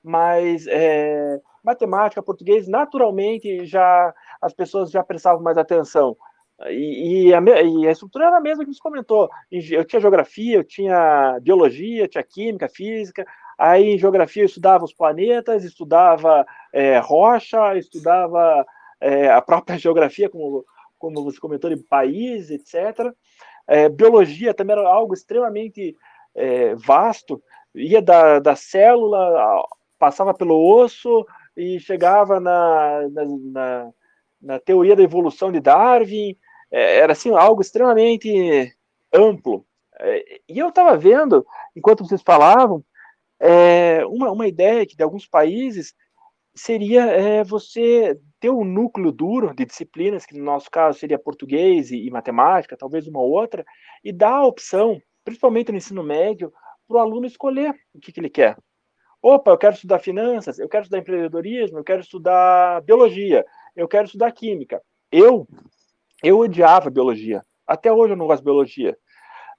[0.04, 6.18] mas é, matemática, português, naturalmente já as pessoas já prestavam mais atenção.
[6.66, 9.30] E, e, a, e, a, estrutura era a mesma que você comentou.
[9.52, 13.26] Eu tinha geografia, eu tinha biologia, tinha química, física.
[13.58, 18.66] Aí em geografia eu estudava os planetas, estudava é, rocha, estudava
[19.00, 20.66] é, a própria geografia, como,
[20.98, 23.14] como você comentou, de país, etc.
[23.68, 25.96] É, biologia também era algo extremamente
[26.34, 27.42] é, vasto.
[27.76, 29.66] Ia da, da célula,
[30.00, 31.26] passava pelo osso
[31.56, 33.92] e chegava na, na, na,
[34.42, 36.38] na teoria da evolução de Darwin
[36.72, 38.74] é, era assim algo extremamente
[39.14, 39.66] amplo.
[40.00, 42.84] É, e eu estava vendo, enquanto vocês falavam,
[43.40, 45.94] é, uma, uma ideia que de alguns países
[46.56, 51.92] seria é, você ter um núcleo duro de disciplinas, que no nosso caso seria português
[51.92, 53.66] e, e matemática, talvez uma outra,
[54.04, 56.52] e dar a opção, principalmente no ensino médio,
[56.88, 58.58] para o aluno escolher o que, que ele quer.
[59.22, 63.44] Opa, eu quero estudar finanças, eu quero estudar empreendedorismo, eu quero estudar biologia,
[63.76, 64.82] eu quero estudar química.
[65.12, 65.48] Eu,
[66.24, 67.42] eu odiava biologia.
[67.66, 68.98] Até hoje eu não gosto de biologia.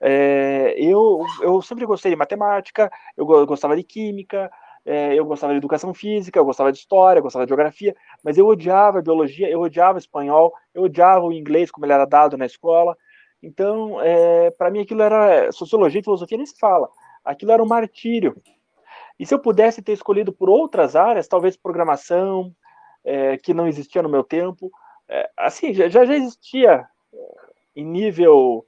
[0.01, 4.49] É, eu, eu sempre gostei de matemática, eu gostava de química,
[4.89, 8.39] é, eu gostava de educação física, eu gostava de história, eu gostava de geografia, mas
[8.39, 12.47] eu odiava biologia, eu odiava espanhol, eu odiava o inglês como ele era dado na
[12.47, 12.97] escola.
[13.43, 16.89] Então, é, para mim aquilo era sociologia e filosofia nem se fala.
[17.23, 18.35] Aquilo era um martírio.
[19.21, 22.51] E se eu pudesse ter escolhido por outras áreas, talvez programação,
[23.05, 24.71] é, que não existia no meu tempo,
[25.07, 26.87] é, assim, já, já existia
[27.77, 28.65] em nível,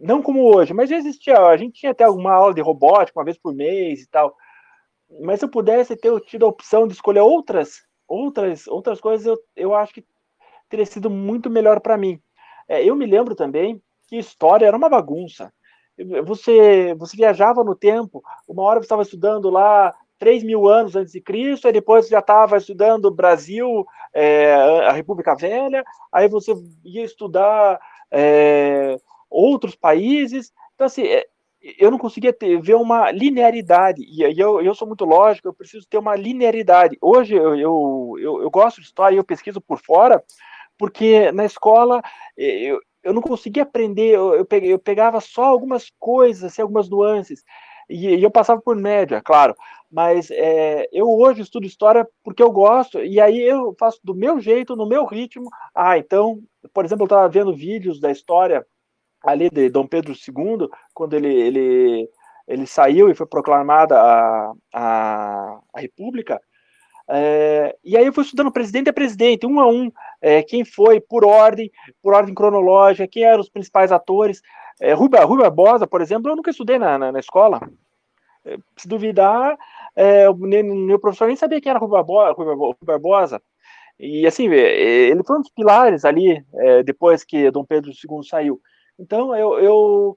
[0.00, 3.24] não como hoje, mas já existia, a gente tinha até alguma aula de robótica uma
[3.24, 4.36] vez por mês e tal,
[5.20, 9.38] mas se eu pudesse ter tido a opção de escolher outras, outras, outras coisas, eu,
[9.56, 10.04] eu acho que
[10.68, 12.20] teria sido muito melhor para mim.
[12.68, 15.52] É, eu me lembro também que história era uma bagunça.
[16.24, 21.12] Você, você viajava no tempo, uma hora você estava estudando lá 3 mil anos antes
[21.12, 26.52] de Cristo, aí depois já estava estudando Brasil, é, a República Velha, aí você
[26.84, 27.78] ia estudar
[28.10, 28.96] é,
[29.30, 30.52] outros países.
[30.74, 31.26] Então, assim, é,
[31.78, 35.86] eu não conseguia ter, ver uma linearidade, e eu, eu sou muito lógico, eu preciso
[35.88, 36.98] ter uma linearidade.
[37.00, 40.22] Hoje eu, eu, eu, eu gosto de história e eu pesquiso por fora,
[40.76, 42.02] porque na escola
[42.36, 47.42] eu, eu não conseguia aprender, eu, eu, eu pegava só algumas coisas, assim, algumas nuances,
[47.88, 49.54] e, e eu passava por média, claro,
[49.90, 54.40] mas é, eu hoje estudo história porque eu gosto, e aí eu faço do meu
[54.40, 55.48] jeito, no meu ritmo.
[55.74, 58.66] Ah, então, por exemplo, eu estava vendo vídeos da história
[59.24, 62.10] ali de Dom Pedro II, quando ele, ele,
[62.46, 66.40] ele saiu e foi proclamada a, a, a República,
[67.06, 71.00] é, e aí eu fui estudando presidente a presidente, um a um, é, quem foi,
[71.00, 71.70] por ordem,
[72.02, 74.40] por ordem cronológica, quem eram os principais atores.
[74.80, 77.60] É, Rui, Rui Barbosa, por exemplo, eu nunca estudei na, na, na escola.
[78.44, 79.56] É, se duvidar,
[79.94, 83.42] é, meu professor nem sabia quem era Rui Barbosa, Rui Barbosa.
[83.98, 88.24] E assim, é, ele foi um dos pilares ali, é, depois que Dom Pedro II
[88.24, 88.60] saiu.
[88.98, 90.16] Então, eu, eu,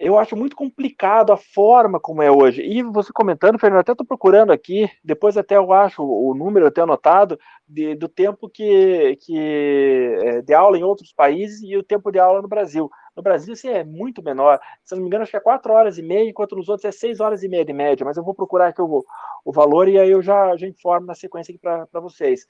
[0.00, 2.62] eu acho muito complicado a forma como é hoje.
[2.62, 6.80] E você comentando, Fernando, até estou procurando aqui, depois até eu acho o número até
[6.80, 12.10] anotado, de, do tempo que, que é, de aula em outros países e o tempo
[12.10, 12.90] de aula no Brasil.
[13.14, 14.58] No Brasil, assim, é muito menor.
[14.84, 16.92] Se não me engano, acho que é 4 horas e meia, enquanto nos outros é
[16.92, 18.04] 6 horas e meia de média.
[18.04, 19.04] Mas eu vou procurar aqui o,
[19.44, 22.46] o valor e aí eu já, já informo na sequência aqui para vocês.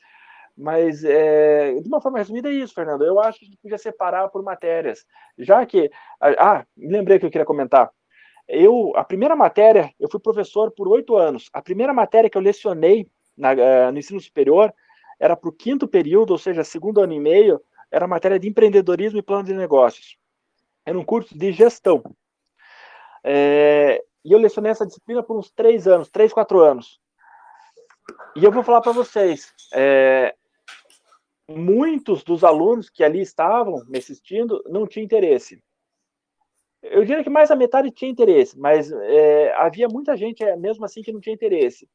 [0.57, 3.05] Mas, é, de uma forma resumida, é isso, Fernando.
[3.05, 5.05] Eu acho que a gente podia separar por matérias.
[5.39, 5.91] Já que.
[6.21, 7.91] Ah, lembrei que eu queria comentar.
[8.49, 11.49] Eu, a primeira matéria, eu fui professor por oito anos.
[11.53, 14.75] A primeira matéria que eu lecionei na, eh, no ensino superior
[15.21, 17.61] era para o quinto período, ou seja, segundo ano e meio,
[17.91, 20.19] era matéria de empreendedorismo e plano de negócios
[20.85, 22.03] era um curso de gestão.
[23.23, 27.01] É, e eu lecionei essa disciplina por uns três anos, três, quatro anos.
[28.37, 30.35] E eu vou falar para vocês, é,
[31.57, 35.63] muitos dos alunos que ali estavam me assistindo não tinham interesse.
[36.83, 40.85] Eu diria que mais a metade tinha interesse, mas é, havia muita gente, é, mesmo
[40.85, 41.89] assim, que não tinha interesse.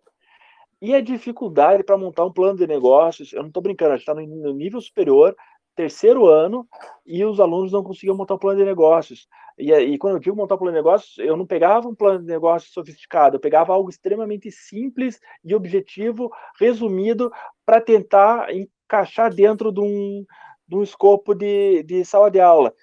[0.81, 4.07] E a dificuldade para montar um plano de negócios, eu não estou brincando, a gente
[4.07, 5.35] está no nível superior,
[5.75, 6.67] terceiro ano
[7.05, 9.27] e os alunos não conseguiam montar um plano de negócios.
[9.57, 12.19] E, e quando eu digo montar um plano de negócios, eu não pegava um plano
[12.19, 17.31] de negócios sofisticado, eu pegava algo extremamente simples e objetivo, resumido,
[17.65, 18.47] para tentar
[18.85, 20.25] encaixar dentro de um,
[20.67, 22.73] de um escopo de, de sala de aula.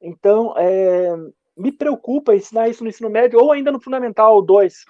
[0.00, 1.14] Então, é,
[1.56, 4.84] me preocupa ensinar isso no ensino médio ou ainda no Fundamental 2.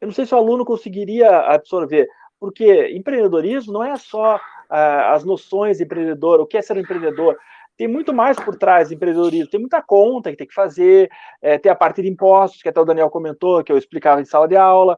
[0.00, 2.06] Eu não sei se o aluno conseguiria absorver,
[2.38, 4.38] porque empreendedorismo não é só
[4.68, 7.38] as noções de empreendedor, o que é ser um empreendedor.
[7.76, 11.58] Tem muito mais por trás do empreendedorismo, tem muita conta que tem que fazer, é,
[11.58, 14.48] tem a parte de impostos, que até o Daniel comentou, que eu explicava em sala
[14.48, 14.96] de aula,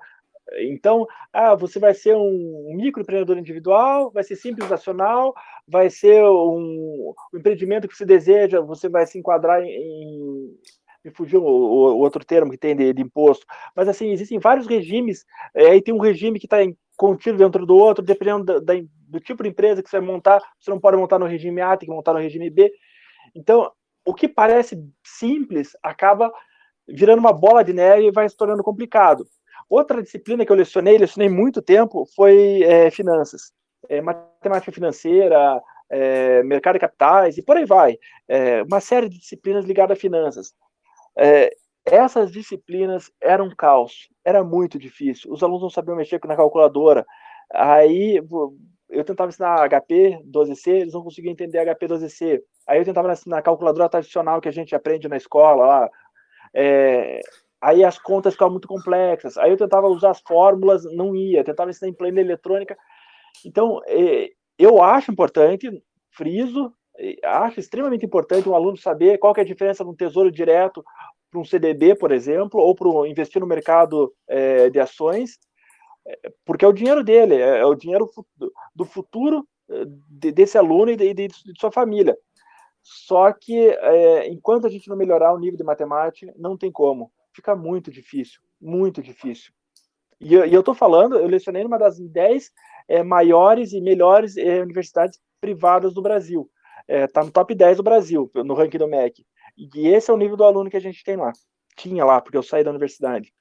[0.61, 5.35] Então, ah, você vai ser um microempreendedor individual, vai ser simples nacional,
[5.67, 10.57] vai ser um, um empreendimento que você deseja, você vai se enquadrar em,
[11.05, 14.67] me fugiu o, o, outro termo que tem de, de, imposto, mas assim, existem vários
[14.67, 16.59] regimes, é, aí tem um regime que está
[16.97, 18.75] contido dentro do outro, dependendo da, da,
[19.09, 21.77] do tipo de empresa que você vai montar, você não pode montar no regime A,
[21.77, 22.73] tem que montar no regime B.
[23.35, 23.71] Então,
[24.05, 26.33] o que parece simples acaba
[26.89, 29.27] virando uma bola de neve e vai se tornando complicado.
[29.69, 33.53] Outra disciplina que eu lecionei, lecionei muito tempo, foi é, finanças.
[33.89, 37.99] É, matemática financeira, é, mercado de capitais e por aí vai.
[38.27, 40.55] É, uma série de disciplinas ligadas a finanças.
[41.17, 41.51] É,
[41.85, 45.33] essas disciplinas eram um caos, era muito difícil.
[45.33, 47.07] Os alunos não sabiam mexer na calculadora.
[47.53, 48.23] Aí
[48.91, 52.41] eu tentava ensinar HP 12C, eles não conseguiam entender HP 12C.
[52.67, 55.91] Aí eu tentava ensinar a calculadora tradicional que a gente aprende na escola, lá.
[56.55, 57.21] É,
[57.61, 59.37] aí as contas ficavam muito complexas.
[59.39, 61.45] Aí eu tentava usar as fórmulas, não ia.
[61.45, 62.77] Tentava ensinar em plena eletrônica.
[63.45, 65.71] Então, é, eu acho importante,
[66.11, 66.73] friso,
[67.25, 70.85] acho extremamente importante um aluno saber qual é a diferença de um tesouro direto
[71.31, 75.39] para um CDB, por exemplo, ou para investir no mercado é, de ações,
[76.07, 78.11] é, porque é o dinheiro dele, é, é o dinheiro
[78.75, 79.47] do futuro
[80.09, 82.17] desse aluno e de, de, de sua família.
[82.83, 87.13] Só que é, enquanto a gente não melhorar o nível de matemática, não tem como.
[87.39, 89.53] Fica muito difícil, muito difícil.
[90.21, 92.51] E, e eu estou falando, eu lecionei numa das 10
[92.89, 96.51] é, maiores e melhores é, universidades privadas do Brasil.
[96.89, 99.25] Está no top 10 do Brasil, no ranking do MEC.
[99.57, 101.31] E esse é o nível do aluno que a gente tem lá.
[101.77, 103.33] Tinha lá, porque eu saí da universidade.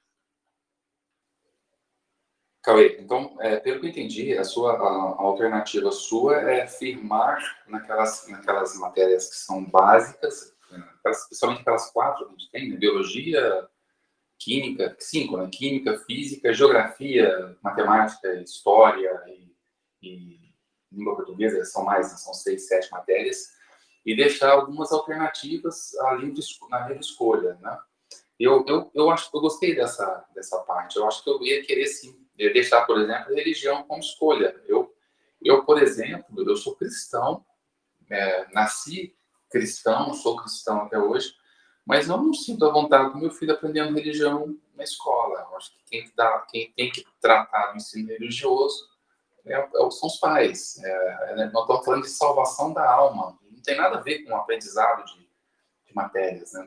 [2.62, 7.42] Cauê, então, é, pelo que eu entendi, a sua a, a alternativa sua é firmar
[7.66, 12.76] naquelas, naquelas matérias que são básicas, né, especialmente aquelas quatro que a gente tem, né,
[12.76, 13.68] biologia,
[14.38, 19.52] química, cinco, né, química, física, geografia, matemática, história e,
[20.02, 20.38] e
[20.90, 23.48] língua portuguesa, são mais, são seis, sete matérias,
[24.06, 27.78] e deixar algumas alternativas livre, na livre escolha, né?
[28.38, 30.96] Eu, eu, eu acho eu gostei dessa, dessa parte.
[30.96, 34.54] Eu acho que eu ia querer sim deixar, por exemplo, religião como escolha.
[34.66, 34.94] Eu,
[35.42, 37.44] eu por exemplo, eu sou cristão,
[38.08, 39.14] é, nasci
[39.50, 41.34] cristão, sou cristão até hoje,
[41.88, 45.46] mas eu não sinto a vontade do meu filho aprendendo religião na escola.
[45.50, 48.86] Eu acho que quem, dá, quem tem que tratar do ensino religioso
[49.46, 50.78] é, é, são os pais.
[50.84, 54.36] É, é nós estamos falando de salvação da alma tem nada a ver com o
[54.36, 56.66] aprendizado de, de matérias, né?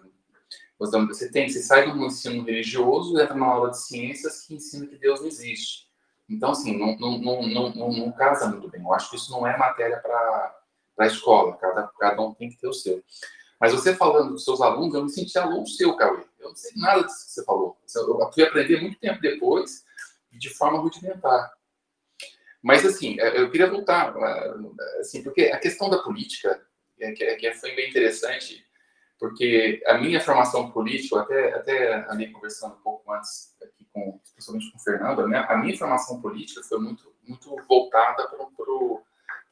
[0.79, 4.88] Você tem, você sai do ensino religioso e entra numa aula de ciências que ensina
[4.88, 5.88] que Deus não existe.
[6.27, 8.81] Então, assim, não, não, não, não, não casa muito bem.
[8.81, 10.55] Eu acho que isso não é matéria para
[10.97, 11.55] a escola.
[11.57, 13.03] Cada, cada um tem que ter o seu.
[13.62, 16.26] Mas você falando dos seus alunos, eu me senti aluno seu, Cauê.
[16.39, 17.78] Eu não sei nada disso que você falou.
[17.95, 19.86] Eu fui aprender muito tempo depois,
[20.32, 21.54] de forma rudimentar.
[22.60, 24.15] Mas, assim, eu queria voltar,
[25.00, 26.60] assim, porque a questão da política,
[27.00, 28.65] é, que, que foi bem interessante,
[29.19, 34.71] porque a minha formação política, até, até andei conversando um pouco antes aqui com, especialmente
[34.71, 38.43] com o Fernando, a minha, a minha formação política foi muito, muito voltada para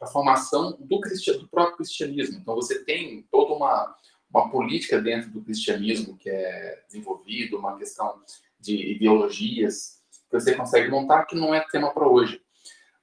[0.01, 2.39] a formação do, do próprio cristianismo.
[2.39, 3.95] Então, você tem toda uma,
[4.33, 8.21] uma política dentro do cristianismo que é desenvolvida, uma questão
[8.59, 12.41] de ideologias que você consegue montar, que não é tema para hoje.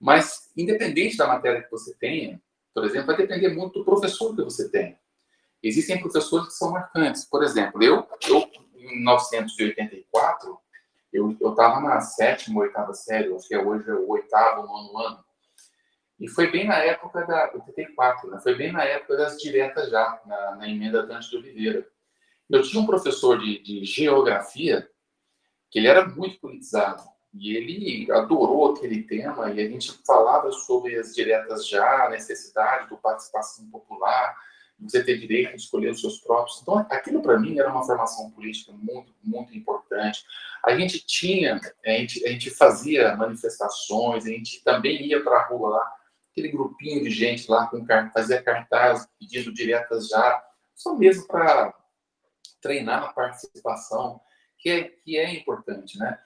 [0.01, 2.41] Mas, independente da matéria que você tenha,
[2.75, 4.99] por exemplo, vai depender muito do professor que você tem.
[5.63, 7.25] Existem professores que são marcantes.
[7.25, 10.59] Por exemplo, eu, eu em 1984,
[11.13, 15.25] eu estava na sétima, oitava série, acho que é hoje é o oitavo, nono ano.
[16.19, 17.53] E foi bem na época da.
[17.55, 18.41] 84, né?
[18.43, 21.87] Foi bem na época das diretas já, na, na emenda Dante de Oliveira.
[22.49, 24.89] Eu tinha um professor de, de geografia
[25.71, 27.03] que ele era muito politizado.
[27.35, 32.89] E ele adorou aquele tema e a gente falava sobre as diretas já, a necessidade
[32.89, 34.35] da participação popular,
[34.79, 36.61] você ter direito de escolher os seus próprios.
[36.63, 40.25] Então, aquilo para mim era uma formação política muito, muito importante.
[40.65, 45.47] A gente tinha, a gente, a gente fazia manifestações, a gente também ia para a
[45.47, 45.93] rua lá,
[46.37, 50.45] aquele grupinho de gente lá com fazia cartaz pedindo diretas já,
[50.75, 51.75] só mesmo para
[52.61, 54.21] treinar a participação,
[54.59, 56.19] que é, que é importante, né?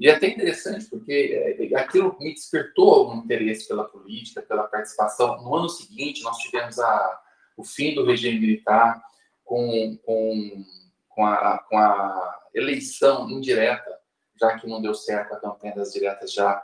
[0.00, 5.40] E é até interessante, porque é, aquilo me despertou algum interesse pela política, pela participação.
[5.42, 7.22] No ano seguinte, nós tivemos a,
[7.56, 9.00] o fim do regime militar
[9.44, 10.64] com, com,
[11.08, 13.96] com, a, com a eleição indireta,
[14.40, 16.60] já que não deu certo a campanha das diretas já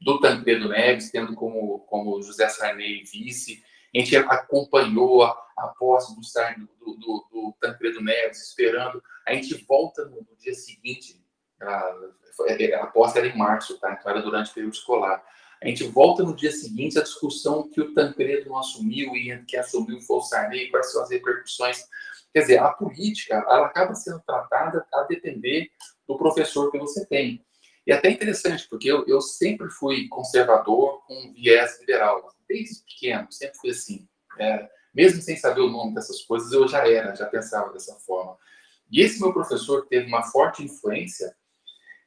[0.00, 3.62] do Tancredo Neves, tendo como, como José Sarney vice.
[3.94, 6.20] A gente acompanhou a, a posse do,
[6.78, 9.02] do, do, do Tancredo Neves, esperando.
[9.26, 11.24] A gente volta no, no dia seguinte
[11.60, 11.94] a,
[12.78, 13.96] a aposta era em março, tá?
[13.98, 15.24] Então era durante o período escolar.
[15.62, 19.56] A gente volta no dia seguinte à discussão que o Tancredo não assumiu e que
[19.56, 21.82] assumiu foi o Sarney, quais são as repercussões.
[22.32, 25.70] Quer dizer, a política, ela acaba sendo tratada a depender
[26.06, 27.42] do professor que você tem.
[27.86, 33.56] E até interessante, porque eu, eu sempre fui conservador com viés liberal, desde pequeno, sempre
[33.58, 34.08] fui assim.
[34.38, 38.36] É, mesmo sem saber o nome dessas coisas, eu já era, já pensava dessa forma.
[38.90, 41.34] E esse meu professor teve uma forte influência,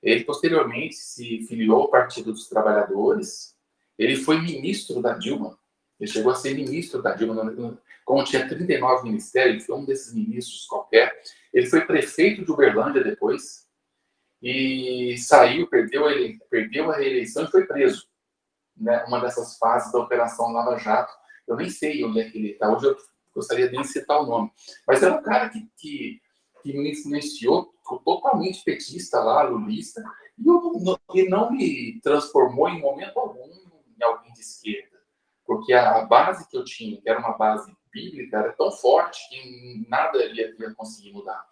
[0.01, 3.55] ele posteriormente se filiou ao Partido dos Trabalhadores,
[3.97, 5.57] ele foi ministro da Dilma,
[5.99, 10.13] ele chegou a ser ministro da Dilma, como tinha 39 ministérios, ele foi um desses
[10.13, 11.21] ministros qualquer.
[11.53, 13.67] Ele foi prefeito de Uberlândia depois,
[14.41, 16.11] e saiu, perdeu a,
[16.49, 18.07] perdeu a reeleição e foi preso.
[18.75, 19.03] Né?
[19.05, 21.13] Uma dessas fases da Operação Lava Jato.
[21.47, 22.71] Eu nem sei onde é que ele está.
[22.71, 22.97] Hoje eu
[23.35, 24.51] gostaria de citar o nome.
[24.87, 26.21] Mas era um cara que, que,
[26.63, 27.73] que me influenciou,
[28.05, 30.01] totalmente petista lá, lulista,
[30.37, 33.49] e, eu, não me transformou em momento algum
[33.99, 34.97] em alguém de esquerda.
[35.45, 39.19] Porque a, a base que eu tinha, que era uma base bíblica, era tão forte
[39.29, 41.43] que nada ia, ia conseguir mudar.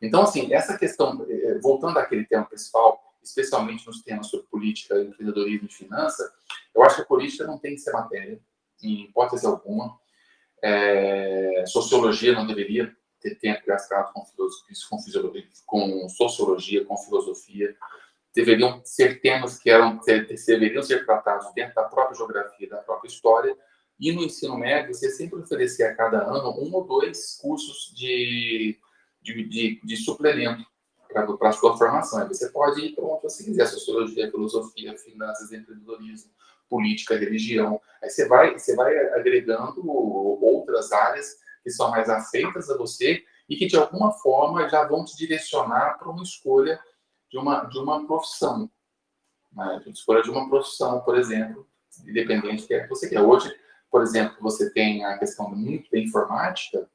[0.00, 4.98] Então, assim, essa questão, eh, eh, voltando àquele tema principal, especialmente nos temas sobre política,
[5.00, 6.32] empreendedorismo e finança,
[6.74, 8.40] eu acho que a política não tem que ser matéria,
[8.82, 9.98] em hipótese alguma.
[10.62, 14.96] É, sociologia não deveria ter tempo gastado com, com,
[15.66, 17.76] com sociologia, com filosofia.
[18.34, 20.00] Deveriam ser temas que eram,
[20.46, 23.56] deveriam ser tratados dentro da própria geografia, da própria história.
[23.98, 28.78] E no ensino médio, você sempre oferecer a cada ano um ou dois cursos de
[29.34, 30.64] de, de, de suplemento
[31.12, 32.20] para a sua formação.
[32.20, 36.30] Aí você pode ir para onde você quiser, sociologia, filosofia, finanças, empreendedorismo,
[36.68, 37.80] política, religião.
[38.02, 43.56] Aí você vai, você vai agregando outras áreas que são mais afeitas a você e
[43.56, 46.80] que de alguma forma já vão te direcionar para uma escolha
[47.28, 48.70] de uma, de uma profissão.
[49.52, 49.82] Né?
[49.84, 51.66] De escolha de uma profissão, por exemplo,
[52.06, 53.20] independente que é que você quer.
[53.20, 53.52] Hoje,
[53.90, 56.88] por exemplo, você tem a questão muito da informática,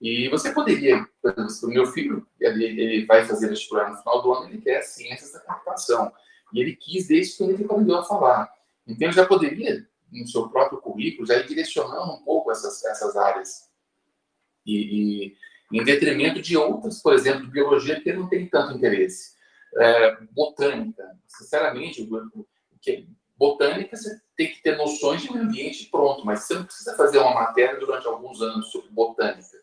[0.00, 4.22] e você poderia, por exemplo, o meu filho, ele, ele vai fazer vestibular no final
[4.22, 6.12] do ano, ele quer ciências da computação.
[6.52, 8.50] E ele quis desde que ele aprendeu a falar.
[8.86, 13.68] Então, já poderia, no seu próprio currículo, já ir direcionando um pouco essas, essas áreas.
[14.64, 15.34] E,
[15.72, 19.36] e em detrimento de outras, por exemplo, de biologia, que ele não tem tanto interesse.
[19.76, 22.08] É, botânica, sinceramente,
[22.80, 26.96] que, botânica você tem que ter noções de meio ambiente pronto, mas você não precisa
[26.96, 29.57] fazer uma matéria durante alguns anos sobre botânica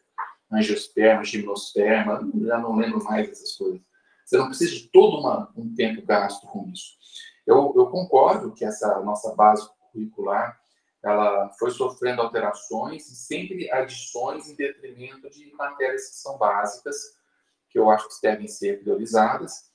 [0.52, 3.82] angiosperma, gimnosperma, já não lembro mais dessas coisas.
[4.26, 6.98] Você não precisa de todo uma, um tempo gasto com isso.
[7.46, 10.60] Eu, eu concordo que essa nossa base curricular
[11.04, 16.96] ela foi sofrendo alterações e sempre adições em detrimento de matérias que são básicas,
[17.70, 19.70] que eu acho que devem ser priorizadas,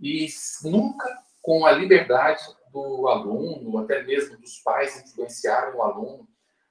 [0.00, 0.28] e
[0.62, 1.04] nunca
[1.42, 6.28] com a liberdade do aluno, até mesmo dos pais influenciarem o aluno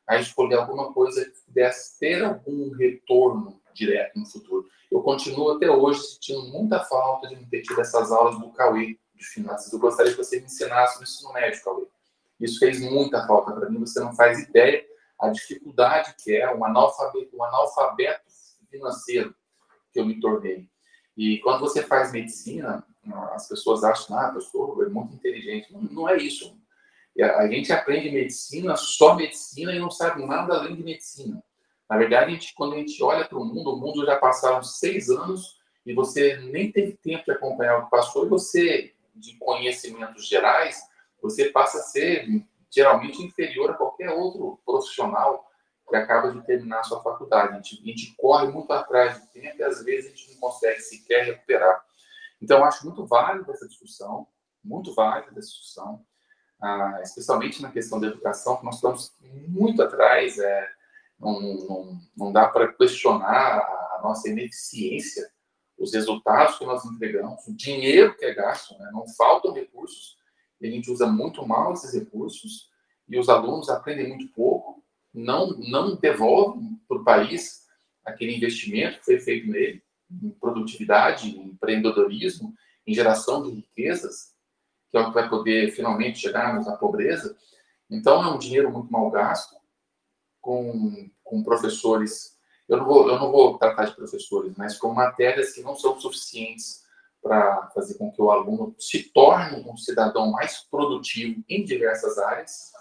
[0.07, 4.67] a escolher alguma coisa que pudesse ter algum retorno direto no futuro.
[4.89, 8.97] Eu continuo até hoje sentindo muita falta de não ter tido essas aulas do Cauê
[9.13, 9.71] de finanças.
[9.71, 11.85] Eu gostaria que você me ensinasse no ensino médio, Cauê.
[12.39, 13.79] Isso fez muita falta para mim.
[13.79, 14.85] Você não faz ideia
[15.19, 18.21] a dificuldade que é um analfabeto, um analfabeto
[18.69, 19.35] financeiro
[19.91, 20.69] que eu me tornei.
[21.17, 22.85] E quando você faz medicina,
[23.33, 25.73] as pessoas acham, ah, professor, é muito inteligente.
[25.73, 26.55] Não, não é isso.
[27.23, 31.43] A gente aprende medicina, só medicina, e não sabe nada além de medicina.
[31.89, 34.61] Na verdade, a gente, quando a gente olha para o mundo, o mundo já passaram
[34.61, 39.35] seis anos e você nem teve tempo de acompanhar o que passou, e você, de
[39.37, 40.81] conhecimentos gerais,
[41.21, 42.27] você passa a ser
[42.69, 45.49] geralmente inferior a qualquer outro profissional
[45.89, 47.53] que acaba de terminar a sua faculdade.
[47.53, 50.41] A gente, a gente corre muito atrás do tempo e às vezes a gente não
[50.41, 51.83] consegue sequer recuperar.
[52.41, 54.27] Então, acho muito válida essa discussão,
[54.61, 56.05] muito válida essa discussão
[56.61, 59.15] ah, especialmente na questão da educação, que nós estamos
[59.47, 60.67] muito atrás, é,
[61.19, 65.29] não, não, não dá para questionar a nossa ineficiência,
[65.77, 68.89] os resultados que nós entregamos, o dinheiro que é gasto, né?
[68.91, 70.17] não faltam recursos,
[70.59, 72.69] e a gente usa muito mal esses recursos,
[73.07, 77.67] e os alunos aprendem muito pouco, não, não devolvem para o país
[78.03, 82.53] aquele investimento que foi feito nele, em produtividade, em empreendedorismo,
[82.85, 84.36] em geração de riquezas,
[84.89, 87.35] que é o que vai poder finalmente chegarmos à pobreza.
[87.89, 89.55] Então, é um dinheiro muito mal gasto,
[90.41, 92.37] com, com professores.
[92.67, 95.99] Eu não, vou, eu não vou tratar de professores, mas com matérias que não são
[95.99, 96.85] suficientes
[97.21, 102.71] para fazer com que o aluno se torne um cidadão mais produtivo em diversas áreas.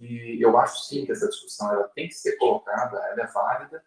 [0.00, 3.82] E eu acho sim que essa discussão ela tem que ser colocada, ela é válida.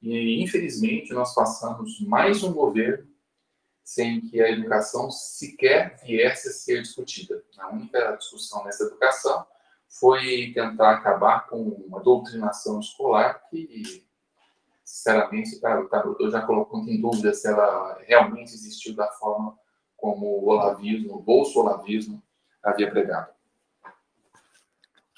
[0.00, 3.06] E infelizmente nós passamos mais um governo
[3.88, 7.42] sem que a educação sequer viesse a ser discutida.
[7.56, 9.46] A única discussão nessa educação
[9.88, 14.06] foi tentar acabar com uma doutrinação escolar que,
[14.84, 19.58] sinceramente, tá, tá, eu já coloco em dúvida se ela realmente existiu da forma
[19.96, 22.22] como o olavismo, o bolso-olavismo
[22.62, 23.32] havia pregado.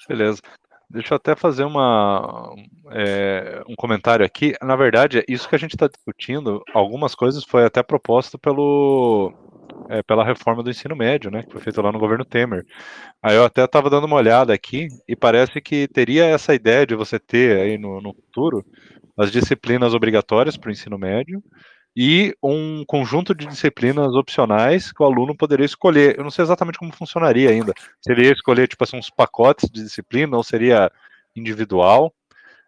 [0.07, 0.41] Beleza.
[0.91, 2.53] Deixa eu até fazer uma,
[2.91, 4.53] é, um comentário aqui.
[4.61, 9.33] Na verdade, isso que a gente está discutindo, algumas coisas foi até proposto pelo,
[9.89, 12.65] é, pela reforma do ensino médio, né, que foi feita lá no governo Temer.
[13.23, 16.93] Aí eu até estava dando uma olhada aqui e parece que teria essa ideia de
[16.93, 18.65] você ter aí no, no futuro
[19.17, 21.41] as disciplinas obrigatórias para o ensino médio
[21.95, 26.17] e um conjunto de disciplinas opcionais que o aluno poderia escolher.
[26.17, 27.73] Eu não sei exatamente como funcionaria ainda.
[28.01, 30.91] Se ele ia escolher, tipo assim, uns pacotes de disciplina ou seria
[31.35, 32.13] individual.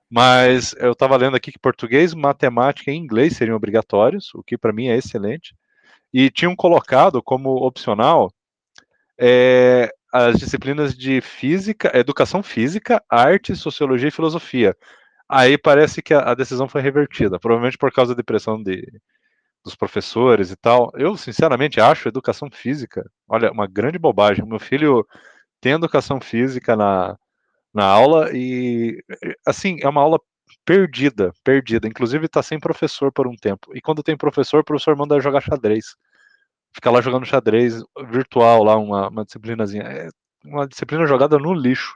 [0.10, 4.74] Mas eu estava lendo aqui que português, matemática e inglês seriam obrigatórios, o que para
[4.74, 5.56] mim é excelente.
[6.14, 8.32] E tinham colocado como opcional
[9.20, 14.76] é, as disciplinas de física, educação física, arte, sociologia e filosofia.
[15.28, 18.88] Aí parece que a, decisão foi revertida, provavelmente por causa da depressão de,
[19.64, 20.92] dos professores e tal.
[20.96, 24.46] Eu, sinceramente, acho educação física, olha, uma grande bobagem.
[24.46, 25.06] Meu filho
[25.62, 27.18] tem educação física na,
[27.74, 29.04] na aula e,
[29.46, 30.20] assim, é uma aula
[30.66, 31.88] perdida, perdida.
[31.88, 33.76] Inclusive, está sem professor por um tempo.
[33.76, 35.96] E quando tem professor, o professor manda jogar xadrez.
[36.74, 39.84] Fica lá jogando xadrez virtual, lá, uma, uma disciplinazinha.
[39.84, 40.10] É
[40.46, 41.96] uma disciplina jogada no lixo.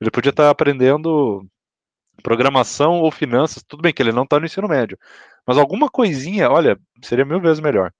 [0.00, 1.46] Ele podia estar tá aprendendo
[2.24, 4.98] programação ou finanças, tudo bem que ele não está no ensino médio,
[5.46, 7.92] mas alguma coisinha, olha, seria mil vezes melhor.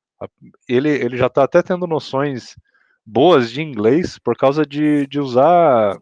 [0.67, 2.57] Ele, ele já está até tendo noções
[3.05, 5.99] boas de inglês por causa de, de usar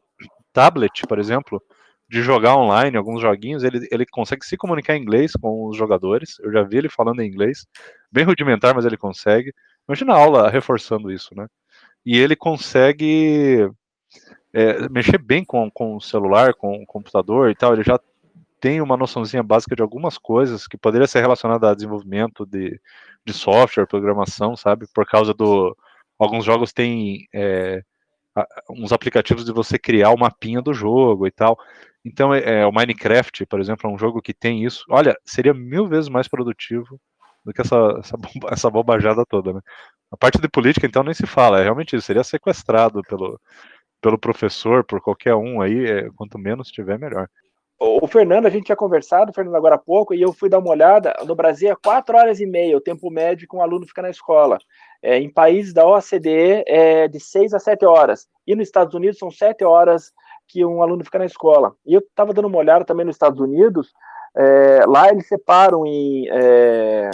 [0.52, 1.60] tablet, por exemplo,
[2.08, 6.38] de jogar online alguns joguinhos, ele, ele consegue se comunicar em inglês com os jogadores.
[6.40, 7.66] Eu já vi ele falando em inglês,
[8.12, 9.52] bem rudimentar, mas ele consegue.
[9.88, 11.46] Imagina a aula reforçando isso, né?
[12.06, 13.68] E ele consegue
[14.52, 17.98] é, mexer bem com, com o celular, com o computador e tal, ele já
[18.62, 22.80] tem uma noçãozinha básica de algumas coisas que poderia ser relacionada a desenvolvimento de,
[23.26, 24.86] de software, programação, sabe?
[24.94, 25.76] Por causa do.
[26.16, 27.82] Alguns jogos têm é,
[28.70, 31.58] uns aplicativos de você criar o mapinha do jogo e tal.
[32.04, 34.84] Então, é, é, o Minecraft, por exemplo, é um jogo que tem isso.
[34.88, 37.00] Olha, seria mil vezes mais produtivo
[37.44, 38.16] do que essa, essa,
[38.52, 39.60] essa bobajada toda, né?
[40.12, 41.58] A parte de política, então, nem se fala.
[41.58, 42.06] É realmente isso.
[42.06, 43.40] Seria sequestrado pelo,
[44.00, 47.28] pelo professor, por qualquer um aí, é, quanto menos tiver, melhor.
[47.84, 50.70] O Fernando, a gente tinha conversado, Fernando, agora há pouco, e eu fui dar uma
[50.70, 51.12] olhada.
[51.26, 54.08] No Brasil é 4 horas e meia o tempo médio que um aluno fica na
[54.08, 54.56] escola.
[55.02, 58.28] É, em países da OCDE é de 6 a 7 horas.
[58.46, 60.12] E nos Estados Unidos são 7 horas
[60.46, 61.74] que um aluno fica na escola.
[61.84, 63.92] E eu estava dando uma olhada também nos Estados Unidos.
[64.36, 67.10] É, lá eles separam em é,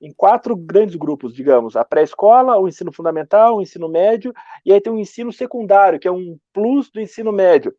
[0.00, 4.32] em quatro grandes grupos, digamos, a pré-escola, o ensino fundamental, o ensino médio,
[4.64, 7.72] e aí tem o ensino secundário, que é um plus do ensino médio.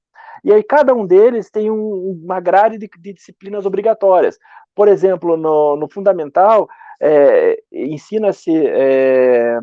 [0.44, 4.38] E aí cada um deles tem um, uma grade de, de, disciplinas obrigatórias.
[4.76, 6.68] Por exemplo, no, no fundamental,
[7.00, 9.60] é, ensina-se é,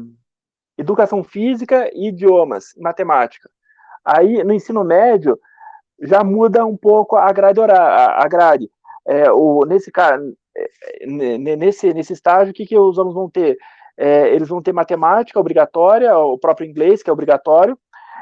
[0.77, 3.49] educação física e idiomas, matemática.
[4.05, 5.39] Aí, no ensino médio,
[6.01, 7.61] já muda um pouco a grade.
[7.61, 8.71] A, a grade.
[9.07, 9.91] É, o, nesse,
[11.07, 13.57] nesse, nesse estágio, o que, que os alunos vão ter?
[13.97, 17.77] É, eles vão ter matemática obrigatória, o próprio inglês, que é obrigatório,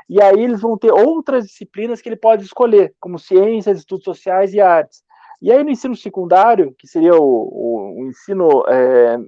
[0.09, 4.55] e aí eles vão ter outras disciplinas que ele pode escolher, como ciências, estudos sociais
[4.55, 5.03] e artes.
[5.43, 9.19] E aí no ensino secundário, que seria o, o, o ensino é,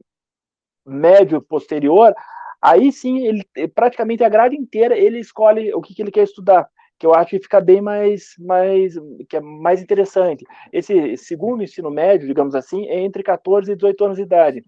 [0.86, 2.14] médio posterior,
[2.62, 6.68] aí sim, ele praticamente a grade inteira ele escolhe o que, que ele quer estudar
[6.98, 8.94] que eu acho que fica bem mais, mais,
[9.28, 10.44] que é mais interessante.
[10.72, 14.64] Esse segundo ensino médio, digamos assim, é entre 14 e 18 anos de idade.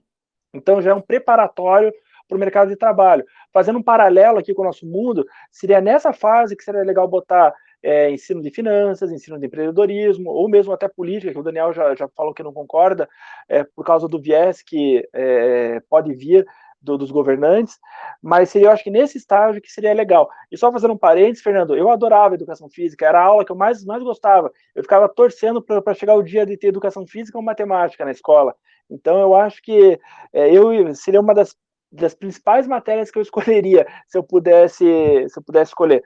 [0.54, 1.92] Então já é um preparatório
[2.28, 3.24] para o mercado de trabalho.
[3.52, 7.52] Fazendo um paralelo aqui com o nosso mundo, seria nessa fase que seria legal botar
[7.82, 11.94] é, ensino de finanças, ensino de empreendedorismo, ou mesmo até política, que o Daniel já,
[11.94, 13.08] já falou que não concorda,
[13.48, 16.46] é, por causa do viés que é, pode vir
[16.80, 17.78] do, dos governantes,
[18.22, 20.30] mas seria, eu acho que nesse estágio que seria legal.
[20.50, 23.56] E só fazendo um parênteses, Fernando, eu adorava educação física, era a aula que eu
[23.56, 24.50] mais, mais gostava.
[24.74, 28.54] Eu ficava torcendo para chegar o dia de ter educação física ou matemática na escola.
[28.88, 30.00] Então eu acho que
[30.32, 31.54] é, eu seria uma das,
[31.90, 34.84] das principais matérias que eu escolheria se eu pudesse,
[35.28, 36.02] se eu pudesse escolher.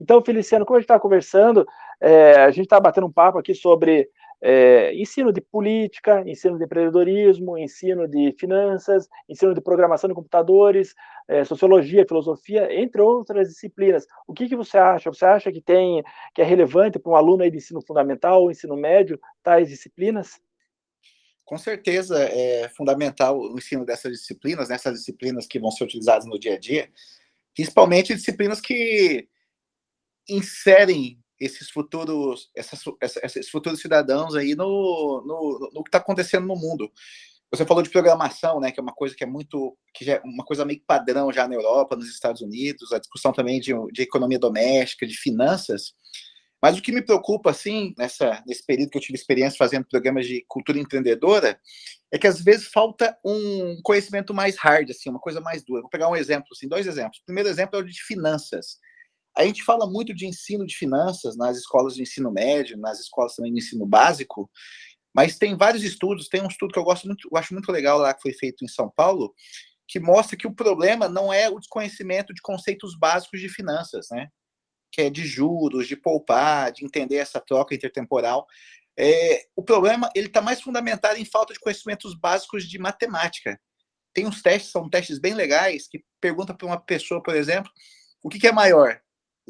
[0.00, 1.66] Então, Feliciano, como a gente está conversando,
[2.00, 4.08] é, a gente está batendo um papo aqui sobre
[4.42, 10.94] é, ensino de política, ensino de empreendedorismo, ensino de finanças, ensino de programação de computadores,
[11.26, 14.06] é, sociologia, filosofia, entre outras disciplinas.
[14.26, 15.10] O que, que você acha?
[15.10, 16.02] Você acha que tem
[16.34, 20.40] que é relevante para um aluno aí de ensino fundamental ou ensino médio tais disciplinas?
[21.46, 26.40] Com certeza é fundamental o ensino dessas disciplinas, nessas disciplinas que vão ser utilizadas no
[26.40, 26.90] dia a dia,
[27.54, 29.28] principalmente disciplinas que
[30.28, 32.82] inserem esses futuros, essas,
[33.22, 36.90] esses futuros cidadãos aí no, no, no que está acontecendo no mundo.
[37.52, 40.20] Você falou de programação, né, que é uma coisa que é muito, que já é
[40.24, 44.02] uma coisa meio padrão já na Europa, nos Estados Unidos, a discussão também de, de
[44.02, 45.94] economia doméstica, de finanças.
[46.62, 50.26] Mas o que me preocupa, assim, nessa, nesse período que eu tive experiência fazendo programas
[50.26, 51.60] de cultura empreendedora,
[52.10, 55.82] é que às vezes falta um conhecimento mais hard, assim, uma coisa mais dura.
[55.82, 57.18] Vou pegar um exemplo, assim, dois exemplos.
[57.18, 58.78] O primeiro exemplo é o de finanças.
[59.36, 63.34] A gente fala muito de ensino de finanças nas escolas de ensino médio, nas escolas
[63.34, 64.50] também de ensino básico,
[65.14, 67.98] mas tem vários estudos, tem um estudo que eu gosto muito, eu acho muito legal
[67.98, 69.34] lá que foi feito em São Paulo,
[69.86, 74.28] que mostra que o problema não é o desconhecimento de conceitos básicos de finanças, né?
[74.96, 78.46] Que é de juros, de poupar, de entender essa troca intertemporal.
[78.98, 83.60] É, o problema ele está mais fundamentado em falta de conhecimentos básicos de matemática.
[84.14, 87.70] Tem uns testes, são testes bem legais, que pergunta para uma pessoa, por exemplo,
[88.22, 88.98] o que, que é maior,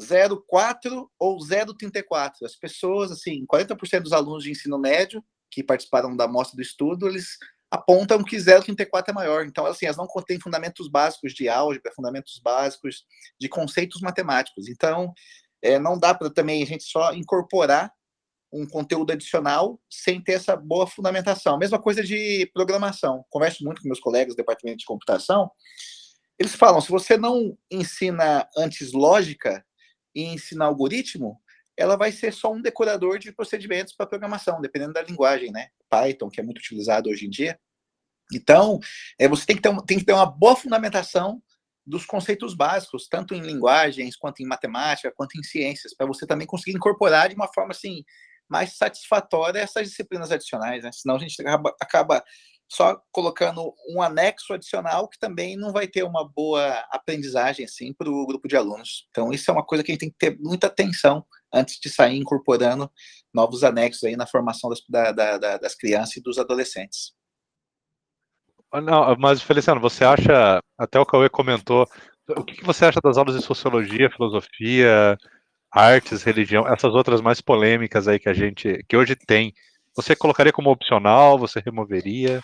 [0.01, 2.43] 0,4 ou 0,34.
[2.43, 7.07] As pessoas, assim, 40% dos alunos de ensino médio que participaram da amostra do estudo,
[7.07, 7.37] eles
[7.69, 9.45] apontam que 0,34 é maior.
[9.45, 13.05] Então, assim, elas não contêm fundamentos básicos de álgebra, fundamentos básicos
[13.39, 14.67] de conceitos matemáticos.
[14.67, 15.13] Então,
[15.61, 17.91] é, não dá para também a gente só incorporar
[18.51, 21.57] um conteúdo adicional sem ter essa boa fundamentação.
[21.57, 23.25] Mesma coisa de programação.
[23.29, 25.51] Converso muito com meus colegas do departamento de computação.
[26.39, 29.65] Eles falam: se você não ensina antes lógica,
[30.17, 31.39] e ensinar algoritmo,
[31.77, 35.67] ela vai ser só um decorador de procedimentos para programação, dependendo da linguagem, né?
[35.89, 37.59] Python, que é muito utilizado hoje em dia.
[38.33, 38.79] Então,
[39.19, 41.41] é, você tem que, ter um, tem que ter uma boa fundamentação
[41.85, 46.45] dos conceitos básicos, tanto em linguagens, quanto em matemática, quanto em ciências, para você também
[46.45, 48.03] conseguir incorporar de uma forma assim
[48.49, 50.91] mais satisfatória essas disciplinas adicionais, né?
[50.91, 52.23] Senão a gente acaba, acaba
[52.69, 58.09] só colocando um anexo adicional que também não vai ter uma boa aprendizagem assim para
[58.09, 59.07] o grupo de alunos.
[59.09, 61.89] Então isso é uma coisa que a gente tem que ter muita atenção antes de
[61.89, 62.91] sair incorporando
[63.33, 67.13] novos anexos aí na formação das, da, da, das crianças e dos adolescentes.
[68.71, 71.87] Ah, não, mas Feliciano, você acha, até o Cauê comentou,
[72.29, 75.17] o que você acha das aulas de sociologia, filosofia,
[75.71, 79.53] artes, religião, essas outras mais polêmicas aí que a gente, que hoje tem?
[79.95, 81.39] Você colocaria como opcional?
[81.39, 82.41] Você removeria?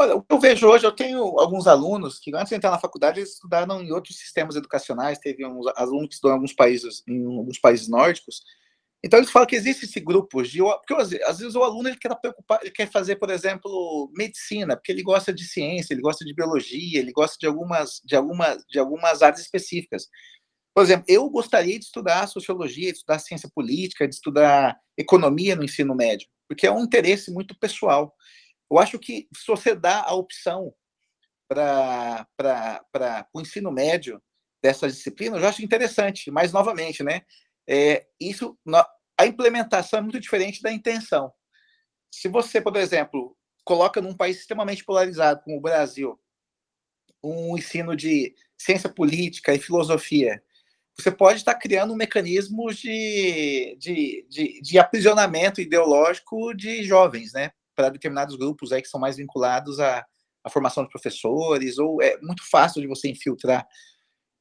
[0.00, 2.78] Olha, o que eu vejo hoje, eu tenho alguns alunos que antes de entrar na
[2.78, 7.02] faculdade eles estudaram em outros sistemas educacionais, teve uns alunos que estudam em alguns países,
[7.08, 8.44] em alguns países nórdicos.
[9.04, 10.94] Então eles falam que existe esse grupo de, porque
[11.24, 15.02] às vezes o aluno ele quer preocupar, ele quer fazer, por exemplo, medicina, porque ele
[15.02, 19.20] gosta de ciência, ele gosta de biologia, ele gosta de algumas de algumas de algumas
[19.20, 20.08] áreas específicas.
[20.74, 25.64] Por exemplo, eu gostaria de estudar sociologia, de estudar ciência política, de estudar economia no
[25.64, 28.14] ensino médio, porque é um interesse muito pessoal.
[28.70, 30.74] Eu acho que se você dá a opção
[31.48, 32.26] para
[33.32, 34.22] o ensino médio
[34.62, 37.22] dessas disciplinas, eu acho interessante, mas novamente, né?
[37.66, 38.58] É, isso,
[39.16, 41.32] a implementação é muito diferente da intenção.
[42.10, 46.18] Se você, por exemplo, coloca num país extremamente polarizado como o Brasil,
[47.22, 50.42] um ensino de ciência política e filosofia,
[50.98, 57.52] você pode estar criando um mecanismo de, de, de, de aprisionamento ideológico de jovens, né?
[57.78, 60.04] Para determinados grupos aí que são mais vinculados à,
[60.42, 63.64] à formação de professores, ou é muito fácil de você infiltrar.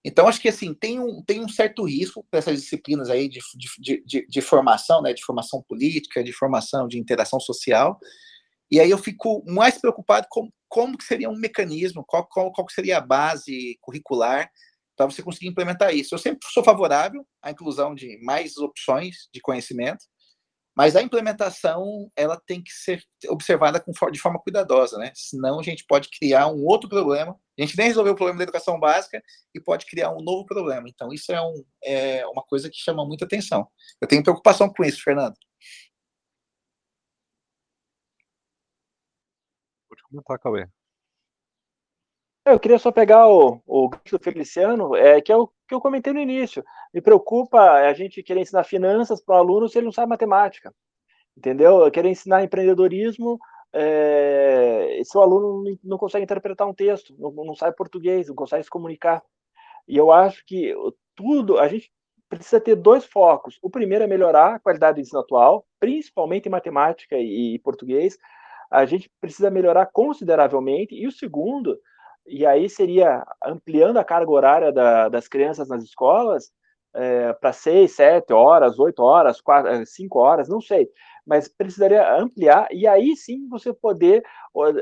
[0.03, 3.39] Então, acho que assim, tem um, tem um certo risco para essas disciplinas aí de,
[3.77, 7.99] de, de, de, formação, né, de formação política, de formação de interação social,
[8.71, 12.67] e aí eu fico mais preocupado com como que seria um mecanismo, qual, qual, qual
[12.69, 14.49] seria a base curricular
[14.95, 16.15] para você conseguir implementar isso.
[16.15, 20.03] Eu sempre sou favorável à inclusão de mais opções de conhecimento,
[20.77, 25.11] mas a implementação ela tem que ser observada com, de forma cuidadosa, né?
[25.15, 27.35] Senão a gente pode criar um outro problema.
[27.57, 29.19] A gente nem resolveu o problema da educação básica
[29.55, 30.87] e pode criar um novo problema.
[30.87, 33.67] Então isso é, um, é uma coisa que chama muita atenção.
[33.99, 35.33] Eu tenho preocupação com isso, Fernando.
[39.89, 40.67] Pode comentar, Cauê.
[42.49, 46.13] Eu queria só pegar o, o do Feliciano, é, que é o que eu comentei
[46.13, 46.63] no início.
[46.93, 50.73] Me preocupa a gente querer ensinar finanças para o aluno se ele não sabe matemática.
[51.37, 51.83] Entendeu?
[51.83, 53.37] Eu querer ensinar empreendedorismo
[53.73, 58.63] é, se o aluno não consegue interpretar um texto, não, não sabe português, não consegue
[58.63, 59.21] se comunicar.
[59.85, 60.73] E eu acho que
[61.17, 61.91] tudo, a gente
[62.29, 63.59] precisa ter dois focos.
[63.61, 68.17] O primeiro é melhorar a qualidade do ensino atual, principalmente em matemática e, e português.
[68.71, 70.95] A gente precisa melhorar consideravelmente.
[70.95, 71.77] E o segundo
[72.27, 76.51] e aí seria ampliando a carga horária da, das crianças nas escolas
[76.93, 80.89] é, para seis, sete horas, oito horas, quatro, é, cinco horas, não sei.
[81.25, 84.23] mas precisaria ampliar e aí sim você poder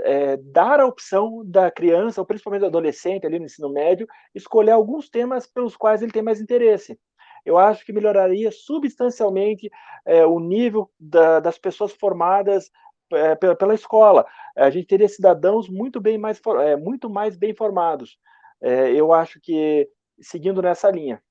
[0.04, 4.72] é, dar a opção da criança, ou principalmente do adolescente ali no ensino médio, escolher
[4.72, 6.98] alguns temas pelos quais ele tem mais interesse.
[7.46, 9.70] Eu acho que melhoraria substancialmente
[10.06, 12.72] é, o nível da, das pessoas formadas
[13.16, 14.26] é, pela, escola.
[14.56, 18.18] A gente teria cidadãos muito bem mais, é, muito mais bem formados.
[18.62, 19.90] É, eu acho que
[20.22, 21.22] seguindo nessa linha.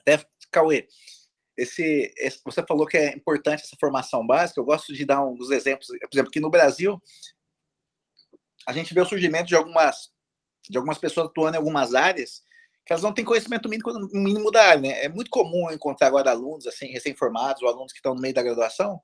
[0.00, 0.86] Até, Cauê,
[1.56, 4.60] esse, esse, você falou que é importante essa formação básica.
[4.60, 5.86] Eu gosto de dar alguns exemplos.
[5.86, 7.00] Por exemplo, que no Brasil
[8.66, 10.10] a gente vê o surgimento de algumas
[10.70, 12.40] de algumas pessoas atuando em algumas áreas
[12.86, 14.80] que elas não têm conhecimento mínimo, mínimo da área.
[14.80, 15.04] Né?
[15.04, 18.42] É muito comum encontrar agora alunos assim recém-formados ou alunos que estão no meio da
[18.42, 19.00] graduação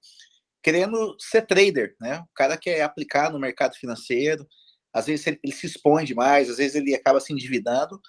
[0.63, 2.21] querendo ser trader, né?
[2.21, 4.47] O cara quer aplicar no mercado financeiro,
[4.93, 8.01] às vezes ele, se expõe demais, às vezes ele acaba se endividando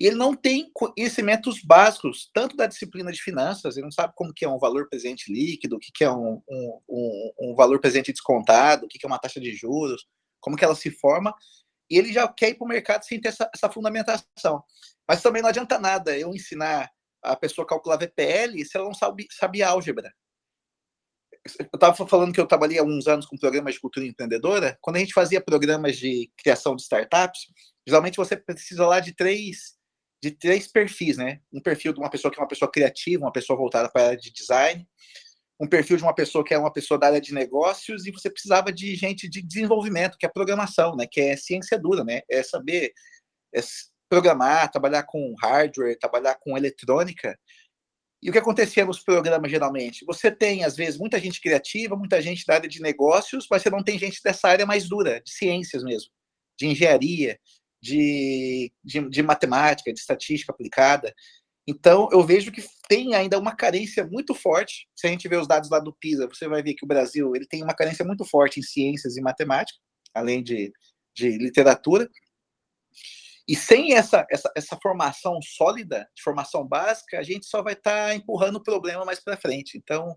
[0.00, 4.32] e ele não tem conhecimentos básicos, tanto da disciplina de finanças, ele não sabe como
[4.32, 7.80] que é um valor presente líquido, o que, que é um, um, um, um valor
[7.80, 10.06] presente descontado, o que, que é uma taxa de juros,
[10.40, 11.34] como que ela se forma,
[11.90, 14.62] e ele já quer ir para o mercado sem ter essa, essa, fundamentação.
[15.06, 16.88] Mas também não adianta nada eu ensinar
[17.20, 20.12] a pessoa a calcular VPL se ela não sabe, sabe álgebra.
[21.58, 24.76] Eu estava falando que eu trabalhei há uns anos com programas de cultura empreendedora.
[24.80, 27.40] Quando a gente fazia programas de criação de startups,
[27.86, 29.76] geralmente você precisa lá de três
[30.20, 31.40] de três perfis, né?
[31.52, 34.06] Um perfil de uma pessoa que é uma pessoa criativa, uma pessoa voltada para a
[34.06, 34.84] área de design,
[35.60, 38.28] um perfil de uma pessoa que é uma pessoa da área de negócios e você
[38.28, 41.06] precisava de gente de desenvolvimento, que é programação, né?
[41.10, 42.22] Que é ciência dura, né?
[42.28, 42.92] É saber
[43.54, 43.60] é
[44.08, 47.38] programar, trabalhar com hardware, trabalhar com eletrônica.
[48.22, 50.04] E o que acontecia nos programas geralmente?
[50.04, 53.70] Você tem às vezes muita gente criativa, muita gente da área de negócios, mas você
[53.70, 56.10] não tem gente dessa área mais dura, de ciências mesmo,
[56.58, 57.38] de engenharia,
[57.80, 61.14] de, de, de matemática, de estatística aplicada.
[61.66, 64.88] Então, eu vejo que tem ainda uma carência muito forte.
[64.96, 67.36] Se a gente ver os dados lá do PISA, você vai ver que o Brasil
[67.36, 69.78] ele tem uma carência muito forte em ciências e matemática,
[70.14, 70.72] além de,
[71.14, 72.08] de literatura.
[73.48, 78.08] E sem essa, essa, essa formação sólida, de formação básica, a gente só vai estar
[78.08, 79.78] tá empurrando o problema mais para frente.
[79.78, 80.14] Então,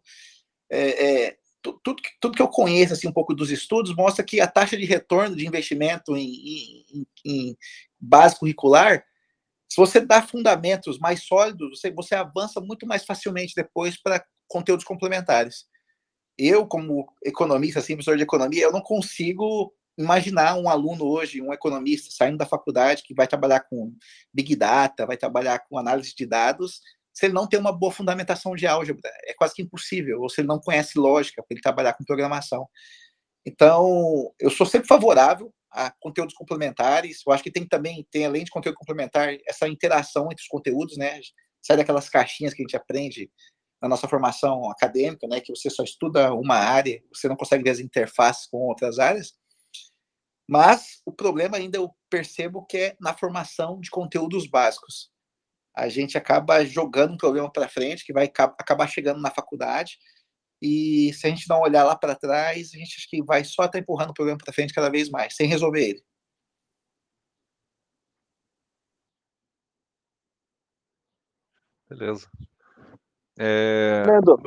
[0.69, 4.47] é, é, tudo, tudo que eu conheço assim, um pouco dos estudos mostra que a
[4.47, 7.57] taxa de retorno de investimento em, em, em
[7.97, 9.01] base curricular,
[9.69, 14.83] se você dá fundamentos mais sólidos, você, você avança muito mais facilmente depois para conteúdos
[14.83, 15.65] complementares.
[16.37, 21.53] Eu, como economista, assim, professor de economia, eu não consigo imaginar um aluno hoje, um
[21.53, 23.93] economista, saindo da faculdade, que vai trabalhar com
[24.33, 26.81] Big Data, vai trabalhar com análise de dados,
[27.13, 29.01] se ele não tem uma boa fundamentação de álgebra.
[29.25, 32.67] É quase que impossível, ou se ele não conhece lógica para ele trabalhar com programação.
[33.45, 37.21] Então, eu sou sempre favorável a conteúdos complementares.
[37.25, 40.97] Eu acho que tem também, tem além de conteúdo complementar, essa interação entre os conteúdos,
[40.97, 41.19] né?
[41.61, 43.31] Sai daquelas caixinhas que a gente aprende
[43.81, 45.39] na nossa formação acadêmica, né?
[45.39, 49.33] Que você só estuda uma área, você não consegue ver as interfaces com outras áreas.
[50.51, 55.09] Mas o problema ainda eu percebo que é na formação de conteúdos básicos
[55.73, 59.97] a gente acaba jogando um problema para frente, que vai acabar chegando na faculdade.
[60.61, 63.63] E se a gente não olhar lá para trás, a gente acho que vai só
[63.63, 66.03] estar tá empurrando o problema para frente cada vez mais, sem resolver ele.
[71.89, 72.29] Beleza.
[73.39, 74.03] É...
[74.05, 74.37] Fernando,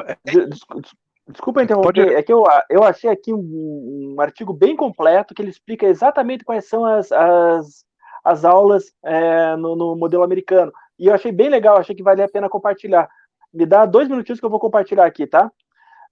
[1.28, 2.14] desculpa interromper, Pode...
[2.14, 6.44] é que eu, eu achei aqui um, um, artigo bem completo que ele explica exatamente
[6.44, 7.84] quais são as, as,
[8.22, 10.72] as aulas é, no, no modelo americano.
[10.98, 13.08] E eu achei bem legal, achei que valia a pena compartilhar.
[13.52, 15.50] Me dá dois minutinhos que eu vou compartilhar aqui, tá?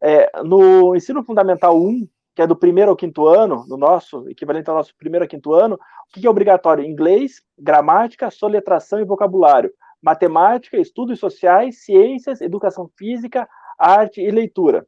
[0.00, 4.68] É, no ensino fundamental 1, que é do primeiro ao quinto ano, no nosso, equivalente
[4.68, 6.84] ao nosso primeiro ao quinto ano, o que é obrigatório?
[6.84, 9.72] Inglês, gramática, soletração e vocabulário.
[10.02, 13.48] Matemática, estudos sociais, ciências, educação física,
[13.78, 14.86] arte e leitura.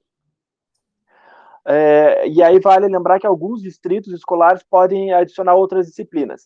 [1.67, 6.45] É, e aí vale lembrar que alguns distritos escolares podem adicionar outras disciplinas.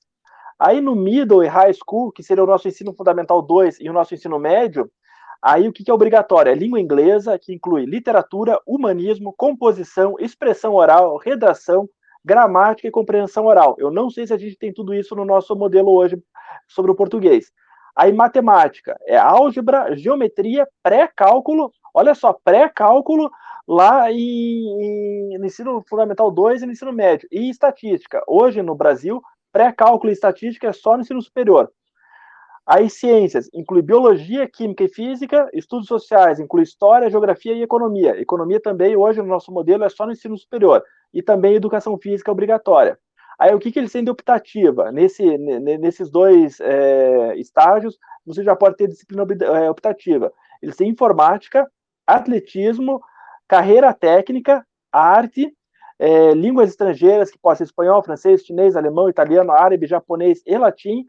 [0.58, 3.92] Aí no middle e high school, que seria o nosso ensino fundamental 2 e o
[3.92, 4.90] nosso ensino médio,
[5.42, 6.50] aí o que é obrigatório?
[6.50, 11.88] É língua inglesa, que inclui literatura, humanismo, composição, expressão oral, redação,
[12.24, 13.76] gramática e compreensão oral.
[13.78, 16.20] Eu não sei se a gente tem tudo isso no nosso modelo hoje
[16.66, 17.52] sobre o português.
[17.99, 23.28] Aí matemática, é álgebra, geometria, pré-cálculo, olha só, pré-cálculo
[23.66, 27.28] lá em, em, no ensino fundamental 2 e no ensino médio.
[27.32, 28.22] E estatística.
[28.28, 29.20] Hoje no Brasil,
[29.53, 31.70] Pré-cálculo e estatística é só no ensino superior.
[32.66, 38.20] Aí ciências inclui biologia, química e física, estudos sociais inclui história, geografia e economia.
[38.20, 40.84] Economia também hoje no nosso modelo é só no ensino superior
[41.14, 42.99] e também educação física obrigatória.
[43.39, 44.91] Aí o que, que eles têm de optativa?
[44.91, 50.32] Nesse, nesses dois é, estágios, você já pode ter disciplina é, optativa.
[50.61, 51.70] Eles têm informática,
[52.07, 53.01] atletismo,
[53.47, 55.55] carreira técnica, arte,
[55.99, 61.05] é, línguas estrangeiras, que pode ser espanhol, francês, chinês, alemão, italiano, árabe, japonês e latim,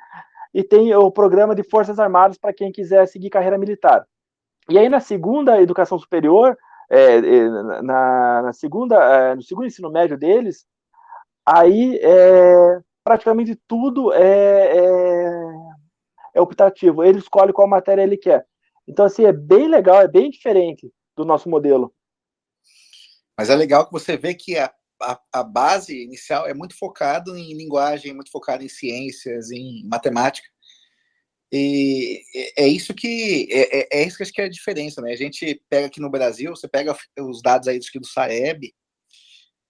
[0.54, 4.06] e tem o programa de Forças Armadas para quem quiser seguir carreira militar.
[4.70, 6.58] E aí, na segunda educação superior,
[6.90, 7.50] é, é
[7.82, 10.66] na, na, segunda, é, no segundo ensino médio deles,
[11.50, 15.32] aí é, praticamente tudo é, é,
[16.36, 17.04] é optativo.
[17.04, 18.46] Ele escolhe qual matéria ele quer.
[18.88, 21.94] Então, assim, é bem legal, é bem diferente do nosso modelo.
[23.38, 24.72] Mas é legal que você vê que a,
[25.02, 30.48] a, a base inicial é muito focado em linguagem, muito focado em ciências, em matemática.
[31.52, 32.22] E
[32.58, 35.12] é isso que é, é, é, isso que acho que é a diferença, né?
[35.12, 38.72] A gente pega aqui no Brasil, você pega os dados aí do Saeb,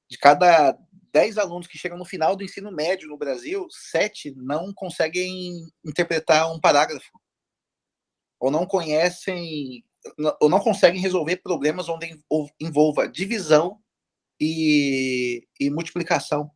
[0.09, 0.77] de cada
[1.13, 6.51] 10 alunos que chegam no final do ensino médio no Brasil, sete não conseguem interpretar
[6.51, 7.11] um parágrafo.
[8.39, 9.83] Ou não conhecem,
[10.39, 12.19] ou não conseguem resolver problemas onde
[12.59, 13.79] envolva divisão
[14.39, 16.49] e, e multiplicação.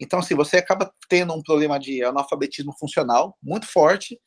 [0.00, 4.20] Então, assim, você acaba tendo um problema de analfabetismo funcional muito forte,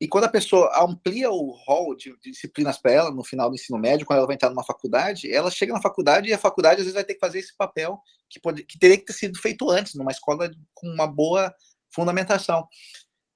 [0.00, 3.78] e quando a pessoa amplia o rol de, disciplinas para ela no final do ensino
[3.78, 6.86] médio, quando ela vai entrar numa faculdade, ela chega na faculdade e a faculdade às
[6.86, 9.70] vezes vai ter que fazer esse papel que, pode, que teria que ter sido feito
[9.70, 11.54] antes, numa escola com uma boa
[11.94, 12.68] fundamentação.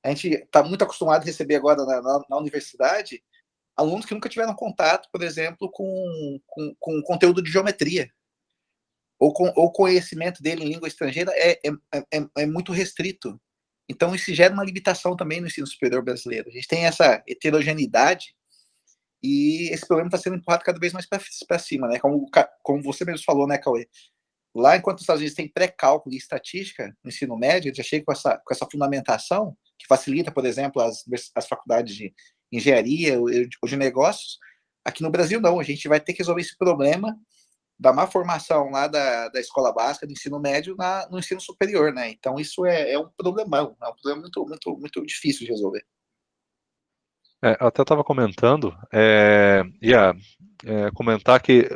[0.04, 3.22] A gente está muito acostumado a receber agora na, na, na universidade
[3.76, 8.10] alunos que nunca tiveram contato, por exemplo, com, com, com conteúdo de geometria
[9.18, 13.40] ou com o conhecimento dele em língua estrangeira é, é, é, é, muito restrito.
[13.90, 16.48] Então, isso gera uma limitação também no ensino superior brasileiro.
[16.48, 18.36] A gente tem essa heterogeneidade
[19.20, 21.98] e esse problema está sendo empurrado cada vez mais para cima, né?
[21.98, 22.24] Como,
[22.62, 23.88] como você mesmo falou, né, Cauê?
[24.54, 28.04] Lá, enquanto os Estados Unidos têm pré-cálculo e estatística no ensino médio, eles já chegam
[28.04, 32.14] com essa, com essa fundamentação que facilita, por exemplo, as, as faculdades de
[32.52, 34.38] engenharia ou de negócios.
[34.84, 35.58] Aqui no Brasil, não.
[35.58, 37.18] A gente vai ter que resolver esse problema
[37.80, 41.94] da má formação lá da, da escola básica, do ensino médio, na, no ensino superior,
[41.94, 42.10] né?
[42.10, 45.82] Então isso é, é um problemão, é um problema muito, muito, muito difícil de resolver.
[47.42, 50.14] É, até estava comentando, é, ia
[50.66, 51.70] é, comentar que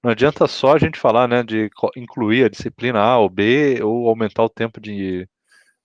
[0.00, 4.08] não adianta só a gente falar né, de incluir a disciplina A ou B ou
[4.08, 5.28] aumentar o tempo de,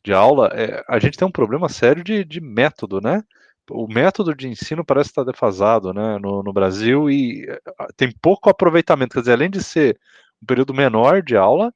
[0.05, 0.51] de aula.
[0.53, 3.23] É, a gente tem um problema sério de, de método, né?
[3.69, 7.61] O método de ensino parece estar defasado né, no, no, Brasil e eh,
[7.95, 9.13] tem pouco aproveitamento.
[9.13, 9.99] Quer dizer, além de ser
[10.41, 11.73] um período menor de aula,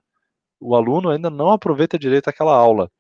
[0.60, 2.92] o aluno ainda não aproveita direito aquela aula.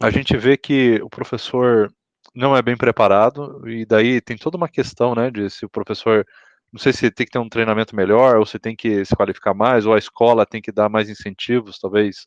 [0.00, 1.92] A gente vê que o professor
[2.34, 6.26] não é bem preparado e daí tem toda uma questão né, de se o professor.
[6.72, 9.54] Não sei se tem que ter um treinamento melhor, ou se tem que se qualificar
[9.54, 12.26] mais, ou a escola tem que dar mais incentivos, talvez,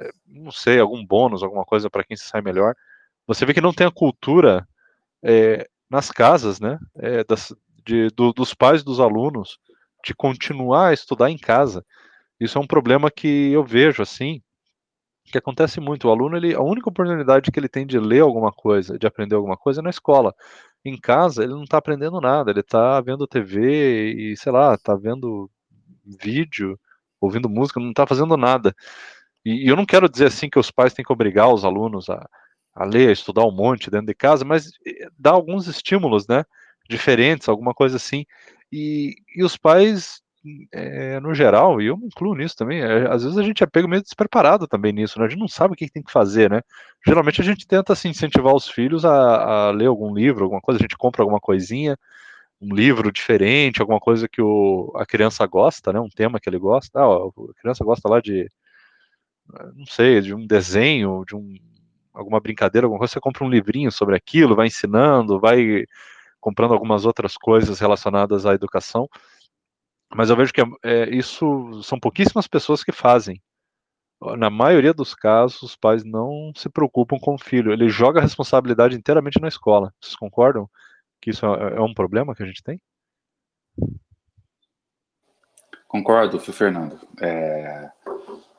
[0.00, 2.74] eh, não sei, algum bônus, alguma coisa para quem se sai melhor.
[3.26, 4.66] Você vê que não tem a cultura
[5.22, 7.54] é, nas casas, né, é, das,
[7.84, 9.58] de, do, dos pais dos alunos,
[10.04, 11.84] de continuar a estudar em casa.
[12.40, 14.40] Isso é um problema que eu vejo assim,
[15.24, 16.08] que acontece muito.
[16.08, 19.34] O aluno, ele, a única oportunidade que ele tem de ler alguma coisa, de aprender
[19.34, 20.34] alguma coisa, é na escola.
[20.84, 24.94] Em casa, ele não está aprendendo nada, ele está vendo TV e, sei lá, está
[24.94, 25.50] vendo
[26.22, 26.78] vídeo,
[27.20, 28.74] ouvindo música, não está fazendo nada.
[29.44, 32.08] E, e eu não quero dizer assim que os pais têm que obrigar os alunos
[32.08, 32.26] a,
[32.78, 36.44] a ler, a estudar um monte dentro de casa, mas eh, dá alguns estímulos, né?
[36.88, 38.24] Diferentes, alguma coisa assim.
[38.72, 40.22] E, e os pais,
[40.72, 43.66] é, no geral, e eu me incluo nisso também, é, às vezes a gente é
[43.66, 45.26] pego meio despreparado também nisso, né?
[45.26, 46.62] A gente não sabe o que tem que fazer, né?
[47.04, 50.78] Geralmente a gente tenta assim, incentivar os filhos a, a ler algum livro, alguma coisa,
[50.78, 51.96] a gente compra alguma coisinha,
[52.60, 56.00] um livro diferente, alguma coisa que o, a criança gosta, né?
[56.00, 57.00] Um tema que ele gosta.
[57.00, 58.48] Ah, a criança gosta lá de,
[59.74, 61.54] não sei, de um desenho, de um
[62.18, 65.84] alguma brincadeira, alguma coisa, você compra um livrinho sobre aquilo, vai ensinando, vai
[66.40, 69.08] comprando algumas outras coisas relacionadas à educação.
[70.14, 73.40] Mas eu vejo que é, isso são pouquíssimas pessoas que fazem.
[74.36, 77.72] Na maioria dos casos, os pais não se preocupam com o filho.
[77.72, 79.94] Ele joga a responsabilidade inteiramente na escola.
[80.00, 80.68] Vocês concordam
[81.20, 82.80] que isso é, é um problema que a gente tem?
[85.86, 86.98] Concordo, Fernando.
[87.20, 87.90] É,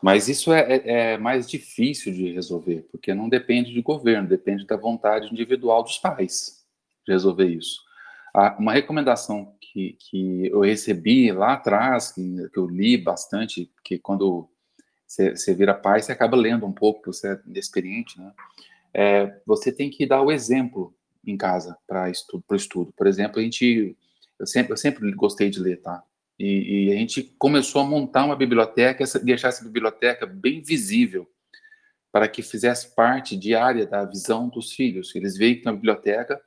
[0.01, 4.65] mas isso é, é, é, mais difícil de resolver, porque não depende de governo, depende
[4.65, 6.65] da vontade individual dos pais
[7.05, 7.81] de resolver isso.
[8.33, 13.97] Ah, uma recomendação que, que eu recebi lá atrás, que, que eu li bastante, que
[13.97, 14.47] quando
[15.05, 18.31] você, vira pai, você acaba lendo um pouco, você é experiente, né?
[18.93, 20.93] É, você tem que dar o exemplo
[21.25, 22.93] em casa para estudo, o estudo.
[22.95, 23.97] Por exemplo, a gente,
[24.37, 26.03] eu sempre, eu sempre gostei de ler, tá?
[26.39, 31.29] E, e, a gente começou a montar uma biblioteca, essa, deixar essa biblioteca bem visível,
[32.11, 35.13] para que fizesse parte diária da visão dos filhos.
[35.15, 36.41] Eles veem na biblioteca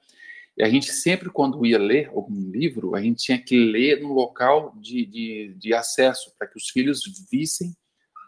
[0.57, 4.12] E a gente sempre, quando ia ler algum livro, a gente tinha que ler no
[4.12, 7.76] local de, de, de acesso, para que os filhos vissem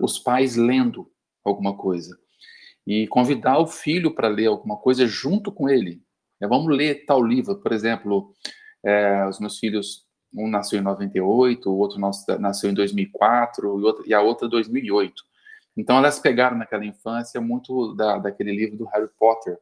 [0.01, 1.11] os pais lendo
[1.45, 2.17] alguma coisa.
[2.87, 6.03] E convidar o filho para ler alguma coisa junto com ele.
[6.41, 8.35] É, vamos ler tal livro, por exemplo,
[8.85, 10.04] é, os meus filhos,
[10.35, 15.23] um nasceu em 98, o outro nasceu em 2004 e, a outra em 2008.
[15.77, 19.59] Então elas pegaram naquela infância muito da, daquele livro do Harry Potter.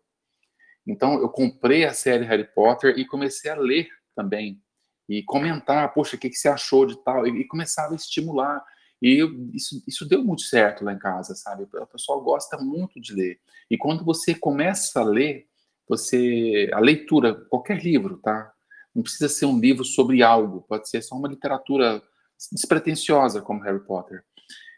[0.87, 4.61] Então eu comprei a série Harry Potter e comecei a ler também
[5.09, 8.65] e comentar, poxa, o que, que você achou de tal e, e começava a estimular.
[9.01, 11.65] E eu, isso, isso deu muito certo lá em casa, sabe?
[11.65, 13.41] O pessoal gosta muito de ler.
[13.71, 15.47] E quando você começa a ler,
[15.89, 18.53] você a leitura, qualquer livro, tá?
[18.95, 22.03] Não precisa ser um livro sobre algo, pode ser só uma literatura
[22.51, 24.25] despretensiosa como Harry Potter.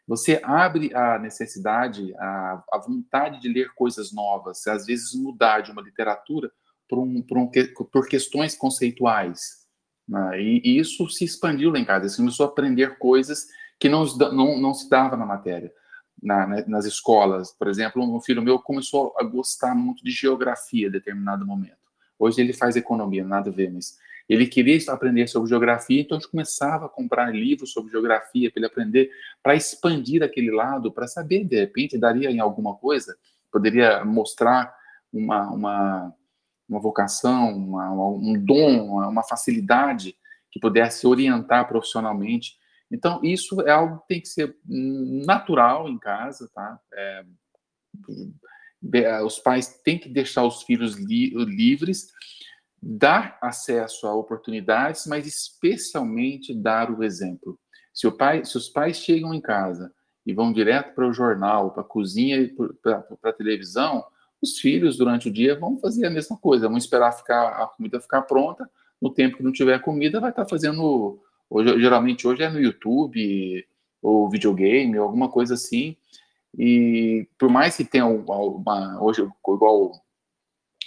[0.07, 5.73] Você abre a necessidade, a, a vontade de ler coisas novas, às vezes mudar de
[5.73, 6.51] uma literatura
[6.89, 7.51] por, um, por, um,
[7.91, 9.65] por questões conceituais.
[10.07, 10.43] Né?
[10.43, 12.09] E, e, isso se expandiu lá em casa.
[12.09, 13.47] Você começou a aprender coisas
[13.81, 15.73] que não, não, não se dava na matéria.
[16.23, 20.87] Na, né, nas escolas, por exemplo, um filho meu começou a gostar muito de geografia
[20.87, 21.77] em determinado momento.
[22.19, 23.99] Hoje ele faz economia, nada a ver, mas
[24.29, 28.61] ele queria aprender sobre geografia, então a gente começava a comprar livros sobre geografia para
[28.61, 29.11] ele aprender,
[29.43, 33.16] para expandir aquele lado, para saber, de repente, daria em alguma coisa,
[33.53, 34.75] poderia mostrar
[35.12, 36.14] uma, uma,
[36.68, 40.16] uma vocação, uma, um dom, uma facilidade
[40.51, 42.57] que pudesse orientar profissionalmente.
[42.91, 46.81] Então, isso é algo que tem que ser natural em casa, tá?
[46.93, 47.25] É,
[49.25, 52.09] os pais têm que deixar os filhos li livres
[52.87, 57.59] dar acesso a oportunidades, mas especialmente dar o exemplo.
[57.95, 59.91] Se, o pai, se os pais chegam em casa
[60.26, 64.05] e vão direto para o jornal, para a cozinha e para a televisão,
[64.43, 68.01] os filhos durante o dia vão fazer a mesma coisa, vão esperar ficar a comida
[68.01, 68.68] ficar pronta.
[69.01, 71.18] No tempo que não tiver comida, vai estar fazendo.
[71.49, 73.66] Hoje, geralmente hoje é no YouTube
[74.03, 75.97] ou videogame, alguma coisa assim.
[76.57, 79.93] E por mais que tenha uma, hoje igual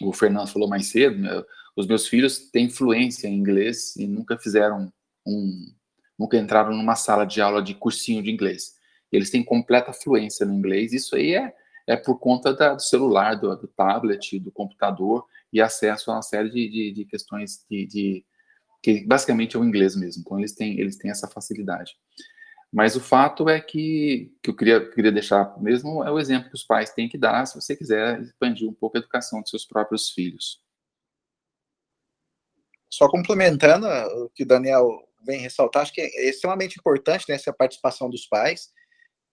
[0.02, 1.44] o Fernando falou mais cedo, né,
[1.78, 4.92] os meus filhos têm fluência em inglês e nunca fizeram
[5.26, 5.74] um,
[6.18, 8.74] nunca entraram numa sala de aula de cursinho de inglês.
[9.12, 10.92] Eles têm completa fluência no inglês.
[10.92, 11.54] Isso aí é,
[11.86, 16.24] é por conta da, do celular, do, do, tablet, do computador e acesso a uma
[16.24, 18.26] série de, de, de questões de, de,
[18.82, 20.24] que basicamente é o inglês mesmo.
[20.26, 21.96] Então eles têm eles têm essa facilidade.
[22.74, 26.56] Mas o fato é que, que eu queria, queria deixar mesmo é o exemplo que
[26.56, 29.64] os pais têm que dar se você quiser expandir um pouco a educação de seus
[29.64, 30.60] próprios filhos.
[32.90, 34.90] Só complementando o que o Daniel
[35.26, 38.70] vem ressaltar, acho que é extremamente importante né, essa participação dos pais.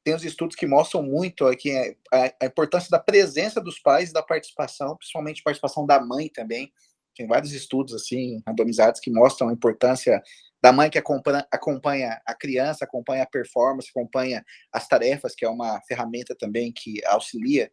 [0.02, 1.72] Tem os estudos que mostram muito aqui
[2.12, 6.72] a, a importância da presença dos pais e da participação, principalmente participação da mãe também.
[7.16, 10.20] Tem vários estudos assim randomizados que mostram a importância
[10.61, 15.48] da mãe que acompanha, acompanha a criança, acompanha a performance, acompanha as tarefas, que é
[15.48, 17.70] uma ferramenta também que auxilia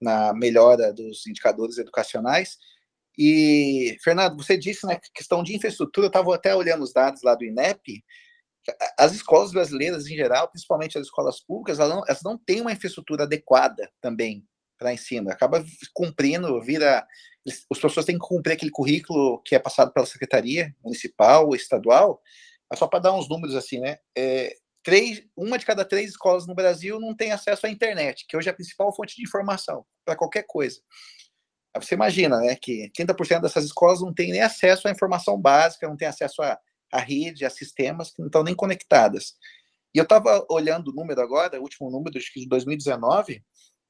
[0.00, 2.56] na melhora dos indicadores educacionais
[3.18, 7.34] e, Fernando, você disse, né, questão de infraestrutura, eu estava até olhando os dados lá
[7.34, 8.04] do INEP,
[8.96, 12.72] as escolas brasileiras em geral, principalmente as escolas públicas, elas não, elas não têm uma
[12.72, 14.46] infraestrutura adequada também
[14.78, 15.30] para ensino.
[15.30, 17.04] Acaba cumprindo, vira.
[17.70, 22.20] Os professores têm que cumprir aquele currículo que é passado pela secretaria municipal ou estadual.
[22.70, 23.98] Mas só para dar uns números assim, né?
[24.16, 28.36] É, três, uma de cada três escolas no Brasil não tem acesso à internet, que
[28.36, 30.80] hoje é a principal fonte de informação para qualquer coisa.
[31.80, 35.96] Você imagina, né, que 30% dessas escolas não têm nem acesso à informação básica, não
[35.96, 36.58] têm acesso à,
[36.92, 39.34] à rede, a sistemas que não estão nem conectadas.
[39.94, 43.42] E eu estava olhando o número agora, o último número acho que de 2019,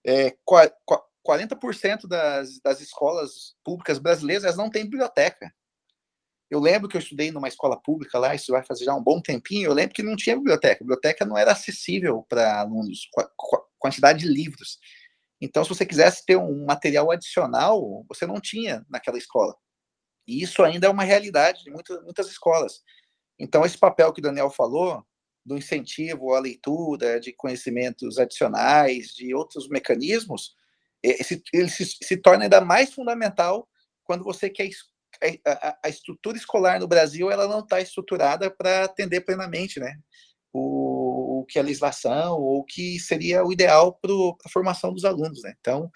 [0.07, 0.34] é,
[1.26, 5.53] 40% das, das escolas públicas brasileiras elas não têm biblioteca.
[6.51, 9.20] Eu lembro que eu estudei numa escola pública lá, isso vai fazer já um bom
[9.20, 10.76] tempinho, eu lembro que não tinha biblioteca.
[10.76, 13.11] A biblioteca não era acessível para alunos,
[13.78, 14.78] quantidade de livros.
[15.41, 19.55] Então, se você quisesse ter um material adicional, você não tinha naquela escola.
[20.26, 22.82] E isso ainda é uma realidade de muitas, muitas escolas.
[23.39, 25.07] Então, esse papel que o Daniel falou,
[25.45, 30.55] do incentivo à leitura, de conhecimentos adicionais, de outros mecanismos,
[31.03, 33.68] esse, ele se, se torna ainda mais fundamental
[34.05, 34.68] quando você quer
[35.47, 39.97] a, a, a, estrutura escolar no Brasil ela não está estruturada para atender plenamente né,
[40.53, 40.97] o
[41.49, 44.12] que a legislação ou que seria o ideal para
[44.44, 45.42] a formação dos alunos.
[45.42, 45.55] Né?
[45.61, 45.90] Então,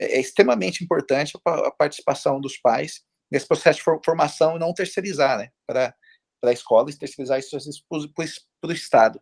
[0.00, 4.74] é, é extremamente importante a, a, participação dos pais nesse processo de formação e não
[4.74, 5.48] terceirizar né?
[5.66, 5.94] para
[6.44, 9.20] a escola e terceirizar isso para o Estado.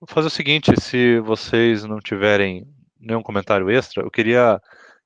[0.00, 2.66] Vou fazer o seguinte, se vocês não tiverem
[2.98, 4.60] nenhum comentário extra, eu queria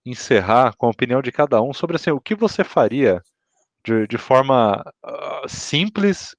[0.04, 3.22] encerrar com a opinião de cada um sobre assim, o que você faria
[3.84, 6.34] de, de forma uh, simples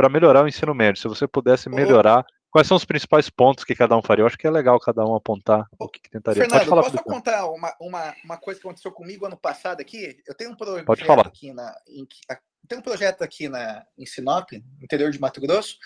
[0.00, 0.98] para melhorar o ensino médio.
[0.98, 4.22] Se você pudesse melhorar, quais são os principais pontos que cada um faria?
[4.22, 6.40] Eu acho que é legal cada um apontar o que, que tentaria.
[6.40, 10.16] Fernando, Pode falar, posso contar uma, uma, uma coisa que aconteceu comigo ano passado aqui?
[10.26, 11.26] Eu tenho um projeto Pode falar.
[11.26, 11.76] aqui na.
[11.86, 12.08] Em,
[12.66, 15.76] tem um projeto aqui na, em Sinop, interior de Mato Grosso,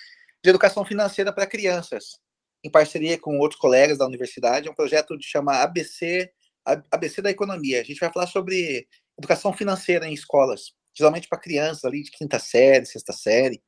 [0.45, 2.21] de educação financeira para crianças,
[2.63, 4.69] em parceria com outros colegas da universidade.
[4.69, 6.31] É um projeto que chama ABC,
[6.89, 7.81] ABC da Economia.
[7.81, 8.87] A gente vai falar sobre
[9.19, 13.61] educação financeira em escolas, geralmente para crianças ali de quinta série, sexta série.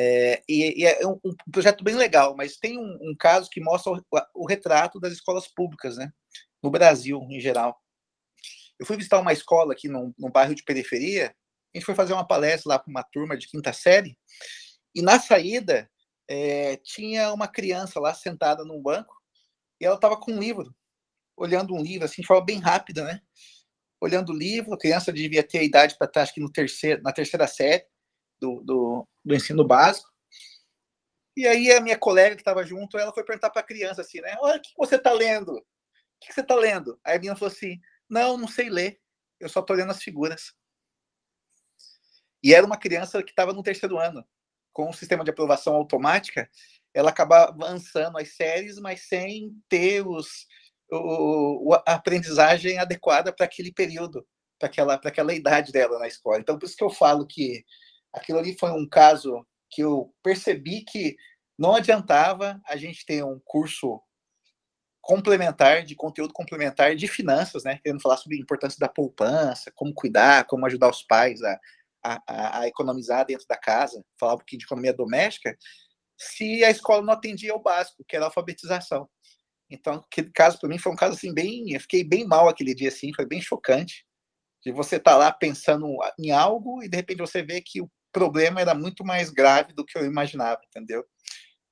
[0.00, 3.60] É, e, e, é um, um, projeto bem legal, mas tem um, um caso que
[3.60, 4.00] mostra o,
[4.32, 6.12] o, retrato das escolas públicas, né?
[6.62, 7.76] No Brasil, em geral.
[8.78, 11.34] Eu fui visitar uma escola aqui num, num bairro de periferia,
[11.74, 14.16] a gente foi fazer uma palestra lá para uma turma de quinta série,
[14.94, 15.90] e na saída
[16.28, 19.12] é, tinha uma criança lá sentada num banco,
[19.80, 20.72] e ela estava com um livro,
[21.36, 23.20] olhando um livro, assim, de forma bem rápida, né?
[24.00, 27.02] Olhando o livro, a criança devia ter a idade para estar, acho que no terceiro,
[27.02, 27.84] na terceira série,
[28.40, 30.08] do, do, do ensino básico.
[31.36, 34.20] E aí a minha colega que estava junto, ela foi perguntar para a criança assim,
[34.20, 34.36] né?
[34.40, 35.52] Olha, o que você está lendo?
[35.52, 35.64] O
[36.20, 36.98] que você está lendo?
[37.04, 39.00] Aí a menina falou assim, não, não sei ler,
[39.38, 40.52] eu só estou lendo as figuras.
[42.42, 44.24] E era uma criança que estava no terceiro ano.
[44.72, 46.48] Com o sistema de aprovação automática,
[46.94, 50.46] ela acaba avançando as séries, mas sem ter os,
[50.90, 54.26] o, a aprendizagem adequada para aquele período,
[54.58, 56.38] para aquela, aquela idade dela na escola.
[56.38, 57.64] Então, por isso que eu falo que
[58.12, 61.16] aquilo ali foi um caso que eu percebi que
[61.58, 64.00] não adiantava a gente ter um curso
[65.00, 67.78] complementar, de conteúdo complementar de finanças, né?
[67.82, 71.58] Querendo falar sobre a importância da poupança, como cuidar, como ajudar os pais a,
[72.04, 75.56] a, a economizar dentro da casa, falar um pouquinho de economia doméstica,
[76.16, 79.08] se a escola não atendia ao básico, que era a alfabetização.
[79.70, 82.74] Então, aquele caso para mim foi um caso assim bem, eu fiquei bem mal aquele
[82.74, 84.06] dia assim, foi bem chocante
[84.64, 85.86] de você estar tá lá pensando
[86.18, 89.84] em algo e de repente você vê que o problema era muito mais grave do
[89.84, 91.04] que eu imaginava, entendeu?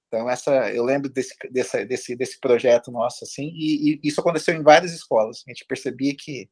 [0.09, 4.55] Então essa, eu lembro desse desse desse, desse projeto nosso assim, e, e, isso aconteceu
[4.55, 5.43] em várias escolas.
[5.47, 6.49] A gente percebia que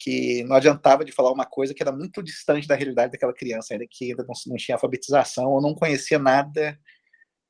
[0.00, 3.74] que não adiantava de falar uma coisa que era muito distante da realidade daquela criança,
[3.74, 6.78] ainda que ainda não, não tinha alfabetização ou não conhecia nada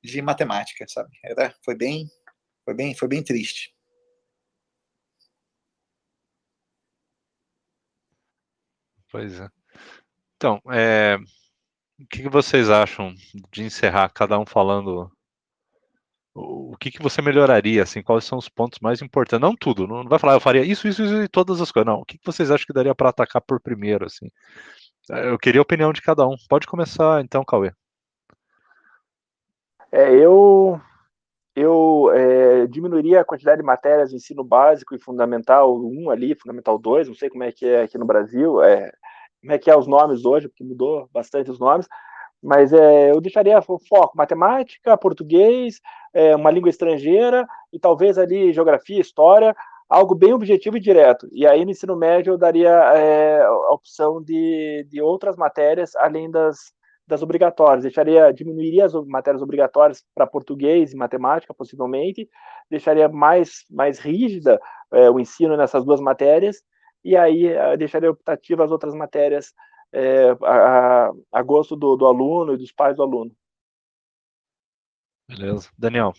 [0.02, 1.10] de matemática, sabe?
[1.24, 2.08] Era, foi bem,
[2.64, 3.74] foi bem, foi bem triste.
[9.10, 9.48] Pois é.
[10.36, 11.18] Então, é,
[12.00, 13.14] o que, que, vocês acham
[13.50, 15.10] de encerrar cada um falando
[16.34, 19.40] o, que, que você melhoraria, assim, quais são os pontos mais importantes?
[19.40, 21.86] Não tudo, não vai falar, eu faria isso, isso, isso e todas as coisas.
[21.86, 24.30] Não, o que, que vocês acham que daria para atacar por primeiro, assim?
[25.10, 26.36] Eu queria a opinião de cada um.
[26.48, 27.72] Pode começar então, Cauê.
[29.90, 30.80] É, eu
[31.56, 36.78] eu é, diminuiria a quantidade de matérias de ensino básico e fundamental 1 ali, fundamental
[36.78, 38.92] 2, não sei como é que é aqui no Brasil, é,
[39.40, 41.86] como é que é os nomes hoje, porque mudou bastante os nomes,
[42.42, 45.80] mas é, eu deixaria foco matemática, português,
[46.14, 49.54] é, uma língua estrangeira e talvez ali geografia, história,
[49.88, 51.28] algo bem objetivo e direto.
[51.32, 56.30] E aí no ensino médio eu daria é, a opção de, de outras matérias além
[56.30, 56.72] das,
[57.06, 57.82] das obrigatórias.
[57.82, 62.28] Deixaria, diminuiria as matérias obrigatórias para português e matemática, possivelmente,
[62.70, 64.60] deixaria mais, mais rígida
[64.92, 66.62] é, o ensino nessas duas matérias
[67.08, 69.54] e aí eh, deixaria optativa as outras matérias
[69.90, 73.34] é, a, a, gosto do, do aluno e dos pais do aluno.
[75.26, 75.70] Beleza.
[75.78, 76.12] Daniel.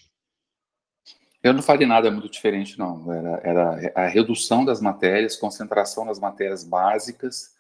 [1.44, 3.14] Eu não faria nada muito diferente, não.
[3.14, 7.56] Era, era a redução das matérias, concentração nas matérias básicas,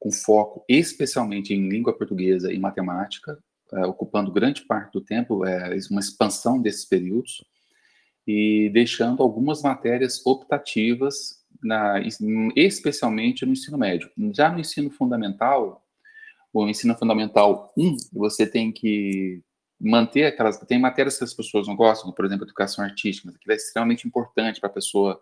[0.00, 3.38] com foco especialmente em língua portuguesa e matemática,
[3.72, 7.44] é, ocupando grande parte do tempo, é, uma expansão desses períodos,
[8.26, 12.00] e deixando algumas matérias optativas na,
[12.56, 14.10] especialmente no ensino médio.
[14.32, 15.84] Já no ensino fundamental,
[16.52, 19.42] o ensino fundamental 1, você tem que
[19.80, 20.58] manter aquelas.
[20.58, 24.60] Tem matérias que as pessoas não gostam, por exemplo, educação artística, que é extremamente importante
[24.60, 25.20] para a pessoa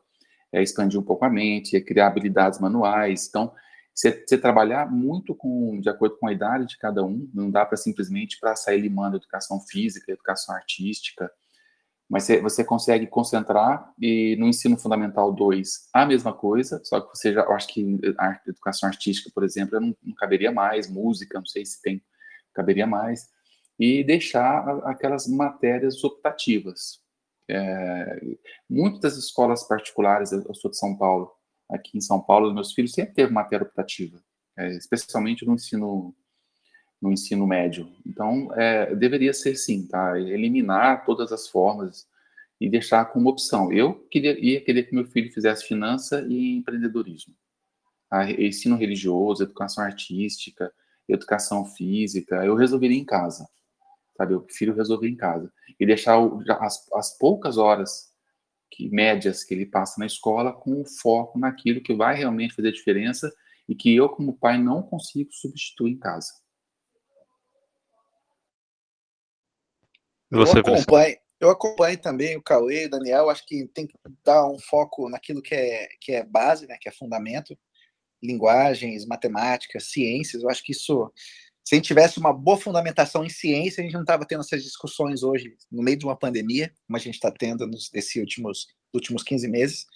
[0.52, 3.26] é, expandir um pouco a mente, é criar habilidades manuais.
[3.28, 3.52] Então,
[3.94, 7.76] você, trabalhar muito com, de acordo com a idade de cada um, não dá para
[7.76, 11.30] simplesmente para sair limando educação física, educação artística,
[12.10, 17.32] mas você, consegue concentrar e no ensino fundamental 2 a mesma coisa, só que você
[17.32, 21.46] já, eu acho que a educação artística, por exemplo, não, não caberia mais, música, não
[21.46, 22.02] sei se tem,
[22.52, 23.28] caberia mais,
[23.78, 26.98] e deixar aquelas matérias optativas.
[27.48, 28.20] É,
[28.68, 31.30] muitas escolas particulares, eu sou de São Paulo,
[31.70, 34.20] aqui em São Paulo, meus filhos sempre teve matéria optativa,
[34.58, 36.12] é, especialmente no ensino
[37.00, 37.90] no ensino médio.
[38.06, 40.18] Então, é, deveria ser sim, tá?
[40.18, 42.06] Eliminar todas as formas
[42.60, 43.72] e deixar como opção.
[43.72, 47.34] Eu queria, ia querer que meu filho fizesse finança e empreendedorismo.
[48.08, 48.30] Tá?
[48.30, 50.70] Ensino religioso, educação artística,
[51.08, 53.48] educação física, eu resolveria em casa.
[54.16, 55.50] Sabe, eu prefiro resolver em casa.
[55.78, 56.18] E deixar
[56.60, 58.10] as, as poucas horas
[58.70, 63.32] que, médias que ele passa na escola com foco naquilo que vai realmente fazer diferença
[63.66, 66.32] e que eu, como pai, não consigo substituir em casa.
[70.30, 74.46] Você, eu, acompanho, eu acompanho também o Cauê, o Daniel, acho que tem que dar
[74.46, 77.58] um foco naquilo que é, que é base, né, que é fundamento,
[78.22, 81.10] linguagens, matemáticas, ciências, eu acho que isso,
[81.64, 84.62] se a gente tivesse uma boa fundamentação em ciência, a gente não estava tendo essas
[84.62, 89.22] discussões hoje, no meio de uma pandemia, como a gente está tendo nesses últimos, últimos
[89.22, 89.86] 15 meses,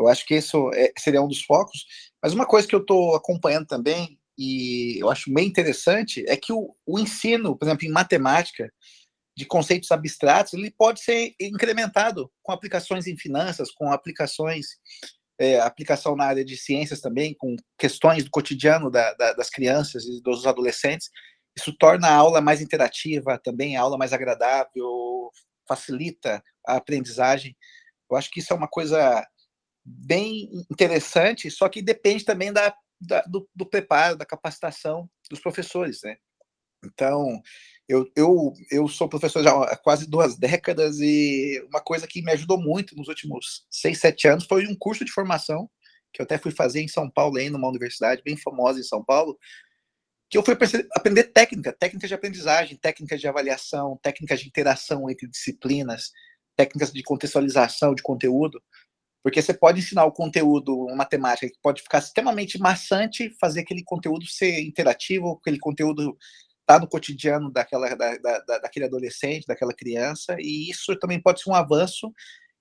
[0.00, 1.84] eu acho que isso é, seria um dos focos.
[2.22, 6.52] Mas uma coisa que eu estou acompanhando também, e eu acho bem interessante, é que
[6.54, 8.72] o, o ensino, por exemplo, em matemática,
[9.40, 14.66] de conceitos abstratos, ele pode ser incrementado com aplicações em finanças, com aplicações,
[15.40, 20.04] é, aplicação na área de ciências também, com questões do cotidiano da, da, das crianças
[20.04, 21.08] e dos adolescentes.
[21.56, 25.30] Isso torna a aula mais interativa, também a aula mais agradável,
[25.66, 27.56] facilita a aprendizagem.
[28.10, 29.26] Eu acho que isso é uma coisa
[29.82, 36.00] bem interessante, só que depende também da, da do, do, preparo, da capacitação dos professores,
[36.04, 36.18] né?
[36.84, 37.40] Então,
[37.90, 42.30] eu, eu, eu sou professor já há quase duas décadas e uma coisa que me
[42.30, 45.68] ajudou muito nos últimos seis, sete anos foi um curso de formação
[46.12, 49.04] que eu até fui fazer em São Paulo, aí, numa universidade bem famosa em São
[49.04, 49.36] Paulo,
[50.28, 50.56] que eu fui
[50.94, 56.12] aprender técnica, técnicas de aprendizagem, técnicas de avaliação, técnicas de interação entre disciplinas,
[56.56, 58.62] técnicas de contextualização de conteúdo.
[59.22, 63.82] Porque você pode ensinar o conteúdo, uma matemática que pode ficar extremamente maçante, fazer aquele
[63.84, 66.16] conteúdo ser interativo, aquele conteúdo
[66.70, 71.42] estar tá no cotidiano daquela, da, da, daquele adolescente, daquela criança, e isso também pode
[71.42, 72.12] ser um avanço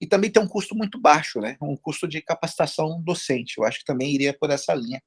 [0.02, 1.58] e também tem um custo muito baixo, né?
[1.62, 3.56] Um custo de capacitação docente.
[3.58, 5.02] Eu acho que também iria por essa linha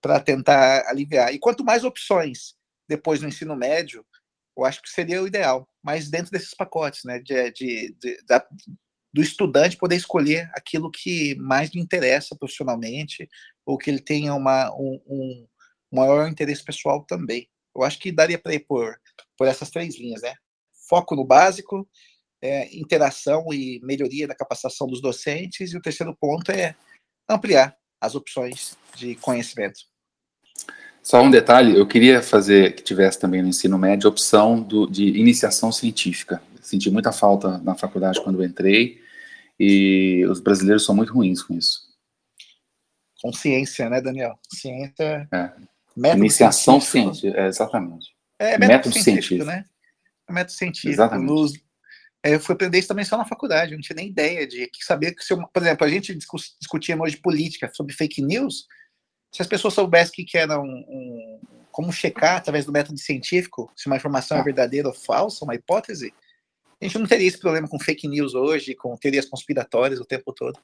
[0.00, 1.32] para tentar aliviar.
[1.32, 2.54] E quanto mais opções
[2.88, 4.04] depois no ensino médio,
[4.56, 7.20] eu acho que seria o ideal, mas dentro desses pacotes, né?
[7.20, 8.44] De, de, de da,
[9.12, 13.28] do estudante poder escolher aquilo que mais lhe interessa profissionalmente
[13.64, 15.48] ou que ele tenha uma, um, um
[15.92, 17.48] maior interesse pessoal também.
[17.82, 18.96] Eu acho que daria para ir por,
[19.36, 20.34] por essas três linhas, né?
[20.88, 21.88] Foco no básico,
[22.42, 26.74] é, interação e melhoria da capacitação dos docentes, e o terceiro ponto é
[27.28, 29.80] ampliar as opções de conhecimento.
[31.02, 34.86] Só um detalhe, eu queria fazer que tivesse também no ensino médio a opção do,
[34.86, 36.42] de iniciação científica.
[36.60, 39.00] Senti muita falta na faculdade quando entrei
[39.58, 41.88] e os brasileiros são muito ruins com isso.
[43.22, 44.38] Com ciência, né, Daniel?
[44.52, 45.26] Ciência.
[45.32, 45.52] É.
[46.16, 48.14] Iniciação científica, é, exatamente.
[48.38, 49.64] É, método, método científico, científico, né?
[50.28, 50.92] É método científico.
[50.92, 51.28] Exatamente.
[51.28, 51.52] Nos,
[52.22, 54.70] é, eu fui aprender isso também só na faculdade, eu não tinha nem ideia de
[54.80, 58.66] saber que, se eu, por exemplo, a gente discutia hoje política sobre fake news,
[59.32, 61.40] se as pessoas soubessem que era um, um
[61.70, 64.40] como checar através do método científico se uma informação ah.
[64.40, 66.12] é verdadeira ou falsa, uma hipótese,
[66.80, 70.32] a gente não teria esse problema com fake news hoje, com teorias conspiratórias o tempo
[70.32, 70.58] todo.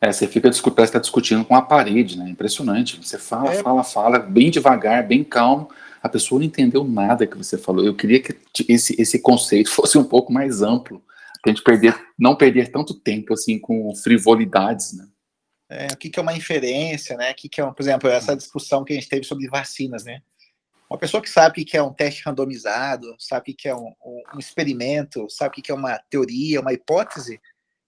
[0.00, 2.28] É, você fica parece está discutindo com a parede, né?
[2.28, 2.98] Impressionante.
[3.02, 3.62] Você fala, é.
[3.62, 5.68] fala, fala, bem devagar, bem calmo.
[6.02, 7.84] A pessoa não entendeu nada que você falou.
[7.84, 8.36] Eu queria que
[8.68, 11.02] esse, esse conceito fosse um pouco mais amplo,
[11.40, 15.08] para a gente perder, não perder tanto tempo assim com frivolidades, né?
[15.70, 17.30] É, o que, que é uma inferência, né?
[17.30, 20.20] O que, que é, por exemplo, essa discussão que a gente teve sobre vacinas, né?
[20.88, 23.92] Uma pessoa que sabe o que é um teste randomizado, sabe o que é um,
[24.34, 27.40] um experimento, sabe o que é uma teoria, uma hipótese,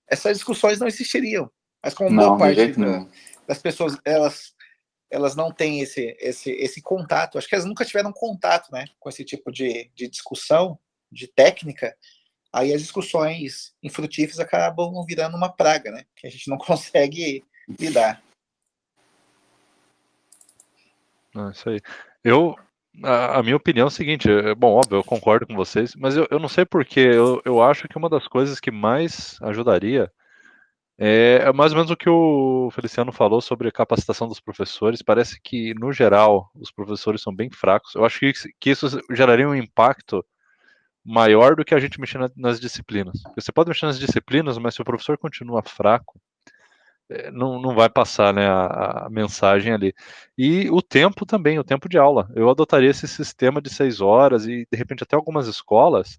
[0.09, 1.51] essas discussões não existiriam.
[1.83, 3.07] Mas como não, boa parte da,
[3.47, 4.55] das pessoas, elas,
[5.11, 9.09] elas não têm esse, esse, esse contato, acho que elas nunca tiveram contato né, com
[9.09, 10.79] esse tipo de, de discussão,
[11.11, 11.97] de técnica,
[12.53, 16.05] aí as discussões infrutíferas acabam virando uma praga, né?
[16.17, 17.45] Que a gente não consegue
[17.79, 18.23] lidar.
[21.37, 21.81] É isso aí.
[22.25, 22.57] Eu,
[23.05, 26.17] a, a, minha opinião é o seguinte, é, bom, óbvio, eu concordo com vocês, mas
[26.17, 30.11] eu, eu não sei porquê, eu, eu acho que uma das coisas que mais ajudaria
[30.99, 35.03] é, é mais ou menos o que o Feliciano falou sobre a capacitação dos professores.
[35.03, 37.95] Parece que, no geral, os professores são bem fracos.
[37.95, 40.25] Eu acho que, que isso geraria um impacto
[41.05, 43.23] maior do que a gente mexer na, nas disciplinas.
[43.37, 46.21] Você pode mexer nas disciplinas, mas se o professor continua fraco,
[47.09, 49.95] é, não, não vai passar né, a, a, mensagem ali.
[50.37, 52.29] E o tempo também, o tempo de aula.
[52.35, 56.19] Eu adotaria esse sistema de seis horas e, de repente, até algumas escolas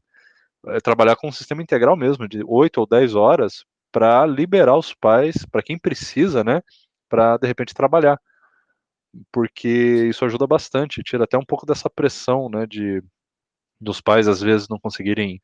[0.68, 4.94] é, trabalhar com um sistema integral mesmo, de oito ou dez horas, para liberar os
[4.94, 6.62] pais, para quem precisa, né,
[7.10, 8.20] para de repente trabalhar.
[9.32, 13.04] Porque isso ajuda bastante, tira até um pouco dessa pressão, né, de
[13.80, 15.40] dos pais às vezes não conseguirem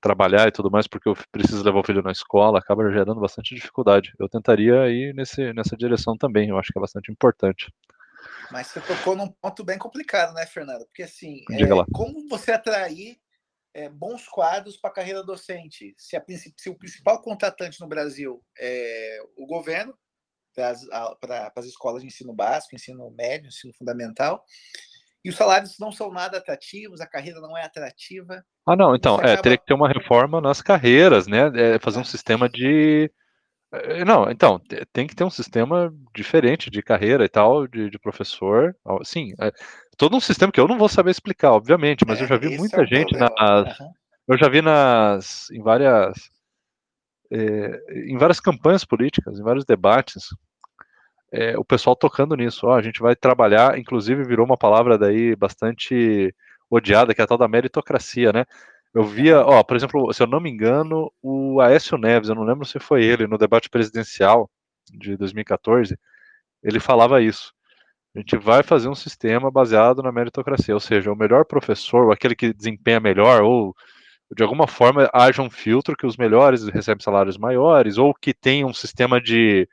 [0.00, 3.54] trabalhar e tudo mais, porque eu preciso levar o filho na escola, acaba gerando bastante
[3.54, 4.12] dificuldade.
[4.18, 7.72] Eu tentaria ir nesse, nessa direção também, eu acho que é bastante importante.
[8.50, 10.84] Mas você tocou num ponto bem complicado, né, Fernando?
[10.86, 13.18] Porque assim, é, como você atrair
[13.76, 15.94] é, bons quadros para a carreira docente?
[15.98, 16.24] Se, a,
[16.56, 19.94] se, o principal contratante no Brasil é o governo,
[20.54, 24.42] para as escolas de ensino básico, ensino médio, ensino fundamental,
[25.22, 28.42] e os salários não são nada atrativos, a carreira não é atrativa.
[28.66, 29.42] Ah, não, então, é, acaba...
[29.42, 31.50] teria que ter uma reforma nas carreiras, né?
[31.54, 33.12] É, fazer um sistema de.
[33.72, 34.60] É, não, então,
[34.92, 38.76] tem que ter um sistema diferente de carreira e tal, de, de professor.
[39.04, 39.52] Sim, é,
[39.96, 42.56] todo um sistema que eu não vou saber explicar, obviamente, mas é, eu já vi
[42.56, 43.78] muita é gente nas.
[43.80, 43.90] Uhum.
[44.28, 45.50] Eu já vi nas.
[45.50, 46.30] em várias.
[47.30, 50.28] É, em várias campanhas políticas, em vários debates,
[51.32, 52.66] é, o pessoal tocando nisso.
[52.66, 56.32] Ó, a gente vai trabalhar, inclusive virou uma palavra daí bastante
[56.70, 58.44] odiada, que é a tal da meritocracia, né?
[58.96, 62.44] Eu via, ó, por exemplo, se eu não me engano, o Aécio Neves, eu não
[62.44, 64.50] lembro se foi ele, no debate presidencial
[64.90, 65.98] de 2014,
[66.62, 67.52] ele falava isso.
[68.14, 72.34] A gente vai fazer um sistema baseado na meritocracia, ou seja, o melhor professor, aquele
[72.34, 73.76] que desempenha melhor, ou
[74.34, 78.66] de alguma forma haja um filtro que os melhores recebem salários maiores, ou que tenha
[78.66, 79.68] um sistema de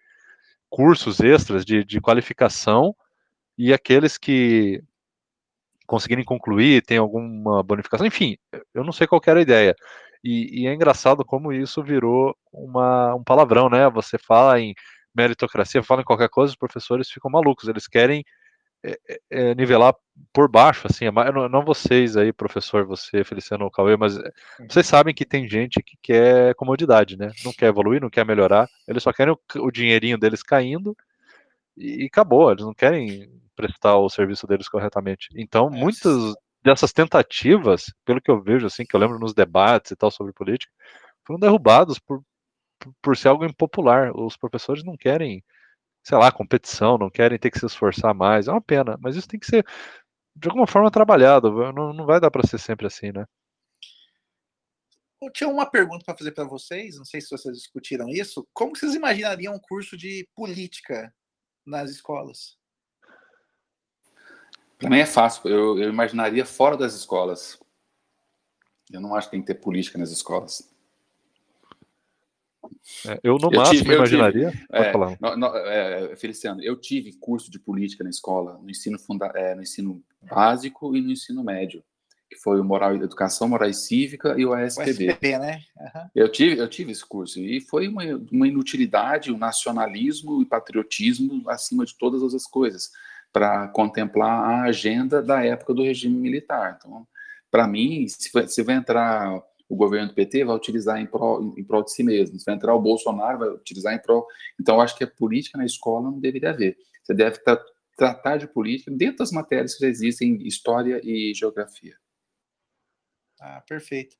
[0.69, 2.93] cursos extras de, de qualificação
[3.57, 4.83] e aqueles que
[5.85, 8.37] conseguirem concluir, tem alguma bonificação, enfim,
[8.73, 9.75] eu não sei qual era a ideia.
[10.23, 13.89] E, e, é engraçado como isso virou uma, um palavrão, né?
[13.89, 14.73] Você fala em
[15.13, 18.23] meritocracia, fala em qualquer coisa, os professores ficam malucos, eles querem
[18.85, 19.93] é, é, é nivelar
[20.31, 24.21] por baixo, assim, é não, não, vocês aí, professor, você, Feliciano Cauê, mas é,
[24.59, 24.67] uhum.
[24.69, 27.31] vocês sabem que tem gente que quer comodidade, né?
[27.43, 30.95] Não quer evoluir, não quer melhorar, eles só querem o, o dinheirinho deles caindo
[31.77, 35.29] e, e, acabou, eles não querem prestar o serviço deles corretamente.
[35.35, 36.33] Então, é, muitas
[36.63, 40.33] dessas tentativas, pelo que eu vejo, assim, que eu lembro nos debates e tal sobre
[40.33, 40.71] política,
[41.25, 42.21] foram derrubados por,
[42.79, 44.11] por, por ser algo impopular.
[44.15, 45.43] Os professores não querem
[46.03, 48.47] sei lá, competição, não querem ter que se esforçar mais.
[48.47, 49.65] É uma pena, mas isso tem que ser
[50.35, 51.49] de alguma forma trabalhado.
[51.73, 53.25] Não, não vai dar para ser sempre assim, né?
[55.21, 58.45] Eu tinha uma pergunta para fazer para vocês, não sei se vocês discutiram isso.
[58.51, 61.13] Como vocês imaginariam um curso de política
[61.65, 62.57] nas escolas?
[64.77, 65.49] Para mim é fácil.
[65.49, 67.59] Eu, eu imaginaria fora das escolas.
[68.91, 70.69] Eu não acho que tem que ter política nas escolas.
[73.07, 74.51] É, eu, no eu máximo, tive, imaginaria.
[74.51, 78.99] Tive, é, no, no, é, Feliciano, eu tive curso de política na escola, no ensino,
[78.99, 81.83] funda, é, no ensino básico e no ensino médio,
[82.33, 84.89] que foi o Moral Educação, Moral Cívica e o ASPB.
[84.89, 85.61] O SPB, né?
[85.79, 86.09] Uhum.
[86.15, 91.49] Eu, tive, eu tive esse curso e foi uma, uma inutilidade, um nacionalismo e patriotismo
[91.49, 92.91] acima de todas as coisas,
[93.31, 96.77] para contemplar a agenda da época do regime militar.
[96.77, 97.07] Então,
[97.49, 101.63] para mim, se, se vai entrar o governo do PT vai utilizar em prol, em
[101.63, 102.37] prol de si mesmo.
[102.37, 104.25] Se vai entrar o Bolsonaro, vai utilizar em prol.
[104.59, 106.77] Então, eu acho que a política na escola não deveria haver.
[107.03, 107.59] Você deve tra
[107.95, 111.95] tratar de política dentro das matérias que já existem, história e geografia.
[113.43, 114.15] Ah, perfeito.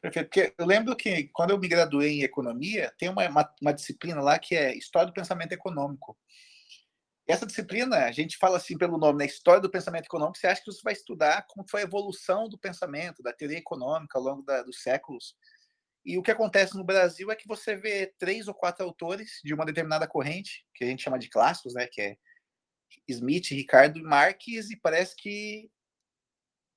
[0.00, 0.28] Perfeito.
[0.28, 4.20] Porque eu lembro que quando eu me graduei em economia, tem uma, uma, uma disciplina
[4.20, 6.18] lá que é História do Pensamento Econômico.
[7.26, 9.26] Essa disciplina, a gente fala assim pelo nome, né?
[9.26, 12.58] História do pensamento econômico, você acha que você vai estudar como foi a evolução do
[12.58, 15.34] pensamento, da teoria econômica ao longo da, dos séculos.
[16.04, 19.54] E o que acontece no Brasil é que você vê três ou quatro autores de
[19.54, 21.86] uma determinada corrente, que a gente chama de clássicos, né?
[21.86, 22.16] Que é
[23.08, 25.70] Smith, Ricardo e Marques, e parece que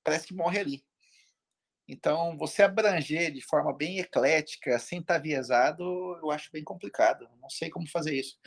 [0.02, 0.84] parece que morre ali.
[1.92, 5.84] Então, você abranger de forma bem eclética, sem estar viesado,
[6.22, 7.28] eu acho bem complicado.
[7.38, 8.38] Não sei como fazer isso.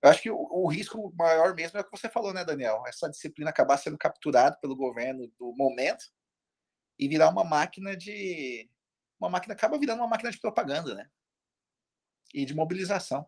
[0.00, 2.84] Eu acho que o, o, risco maior mesmo é o que você falou, né, Daniel?
[2.86, 6.04] Essa disciplina acabar sendo capturada pelo governo do momento
[6.96, 8.70] e virar uma máquina de.
[9.18, 11.08] Uma máquina acaba virando uma máquina de propaganda, né?
[12.32, 13.26] E de mobilização.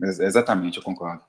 [0.00, 1.24] Exatamente, eu concordo.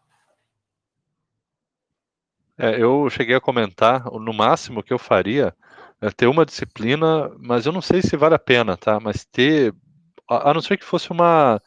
[2.58, 5.56] É, eu cheguei a comentar, no máximo que eu faria
[6.04, 9.00] é ter uma disciplina, mas eu não sei se vale a pena, tá?
[9.00, 9.74] Mas ter,
[10.30, 11.62] a não ser que fosse uma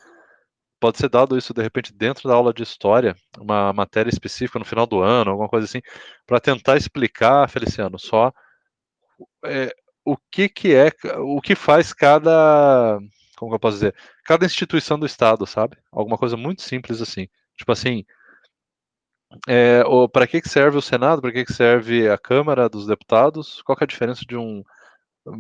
[0.79, 4.65] pode ser dado isso de repente dentro da aula de história, uma matéria específica no
[4.65, 5.81] final do ano, alguma coisa assim,
[6.27, 8.31] para tentar explicar, Feliciano, só
[9.47, 12.99] é, o que que é, o que faz cada,
[13.39, 15.79] como eu posso dizer, cada instituição do Estado, sabe?
[15.91, 17.27] Alguma coisa muito simples assim,
[17.57, 18.05] tipo assim,
[19.49, 19.83] é,
[20.13, 23.77] para que que serve o Senado, para que que serve a Câmara dos Deputados, qual
[23.81, 24.63] é a diferença de um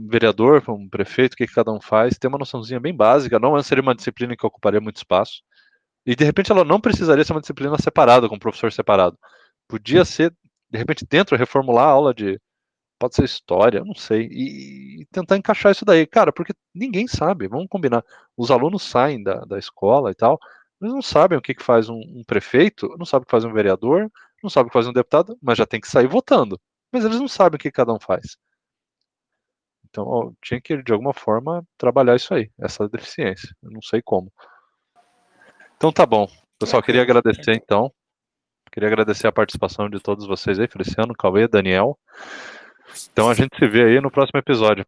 [0.08, 3.60] vereador, um prefeito, o que, que cada um faz, tem uma noçãozinha bem básica, não
[3.62, 5.42] seria uma disciplina que ocuparia muito espaço.
[6.04, 9.18] E de repente ela não precisaria ser uma disciplina separada, com um professor separado.
[9.68, 10.34] Podia ser,
[10.70, 12.40] de repente, dentro, reformular a aula de,
[12.98, 17.48] pode ser história, não sei, e, e, tentar encaixar isso daí, cara, porque ninguém sabe,
[17.48, 18.04] vamos combinar.
[18.36, 20.38] Os alunos saem da, da escola e tal,
[20.80, 23.44] eles não sabem o que, que faz um, um prefeito, não sabem o que faz
[23.44, 24.10] um vereador,
[24.42, 26.60] não sabem o que faz um deputado, mas já tem que sair votando.
[26.92, 28.36] Mas eles não sabem o que cada um faz.
[29.88, 33.48] Então, ó, tinha que, de alguma forma, trabalhar isso aí, essa deficiência.
[33.62, 34.30] Eu não sei como.
[35.76, 36.28] Então tá bom.
[36.58, 37.92] Pessoal, queria agradecer então.
[38.70, 41.98] Queria agradecer a participação de todos vocês aí, Feliciano, Cauê, Daniel.
[43.10, 44.86] Então a gente se vê aí no próximo episódio.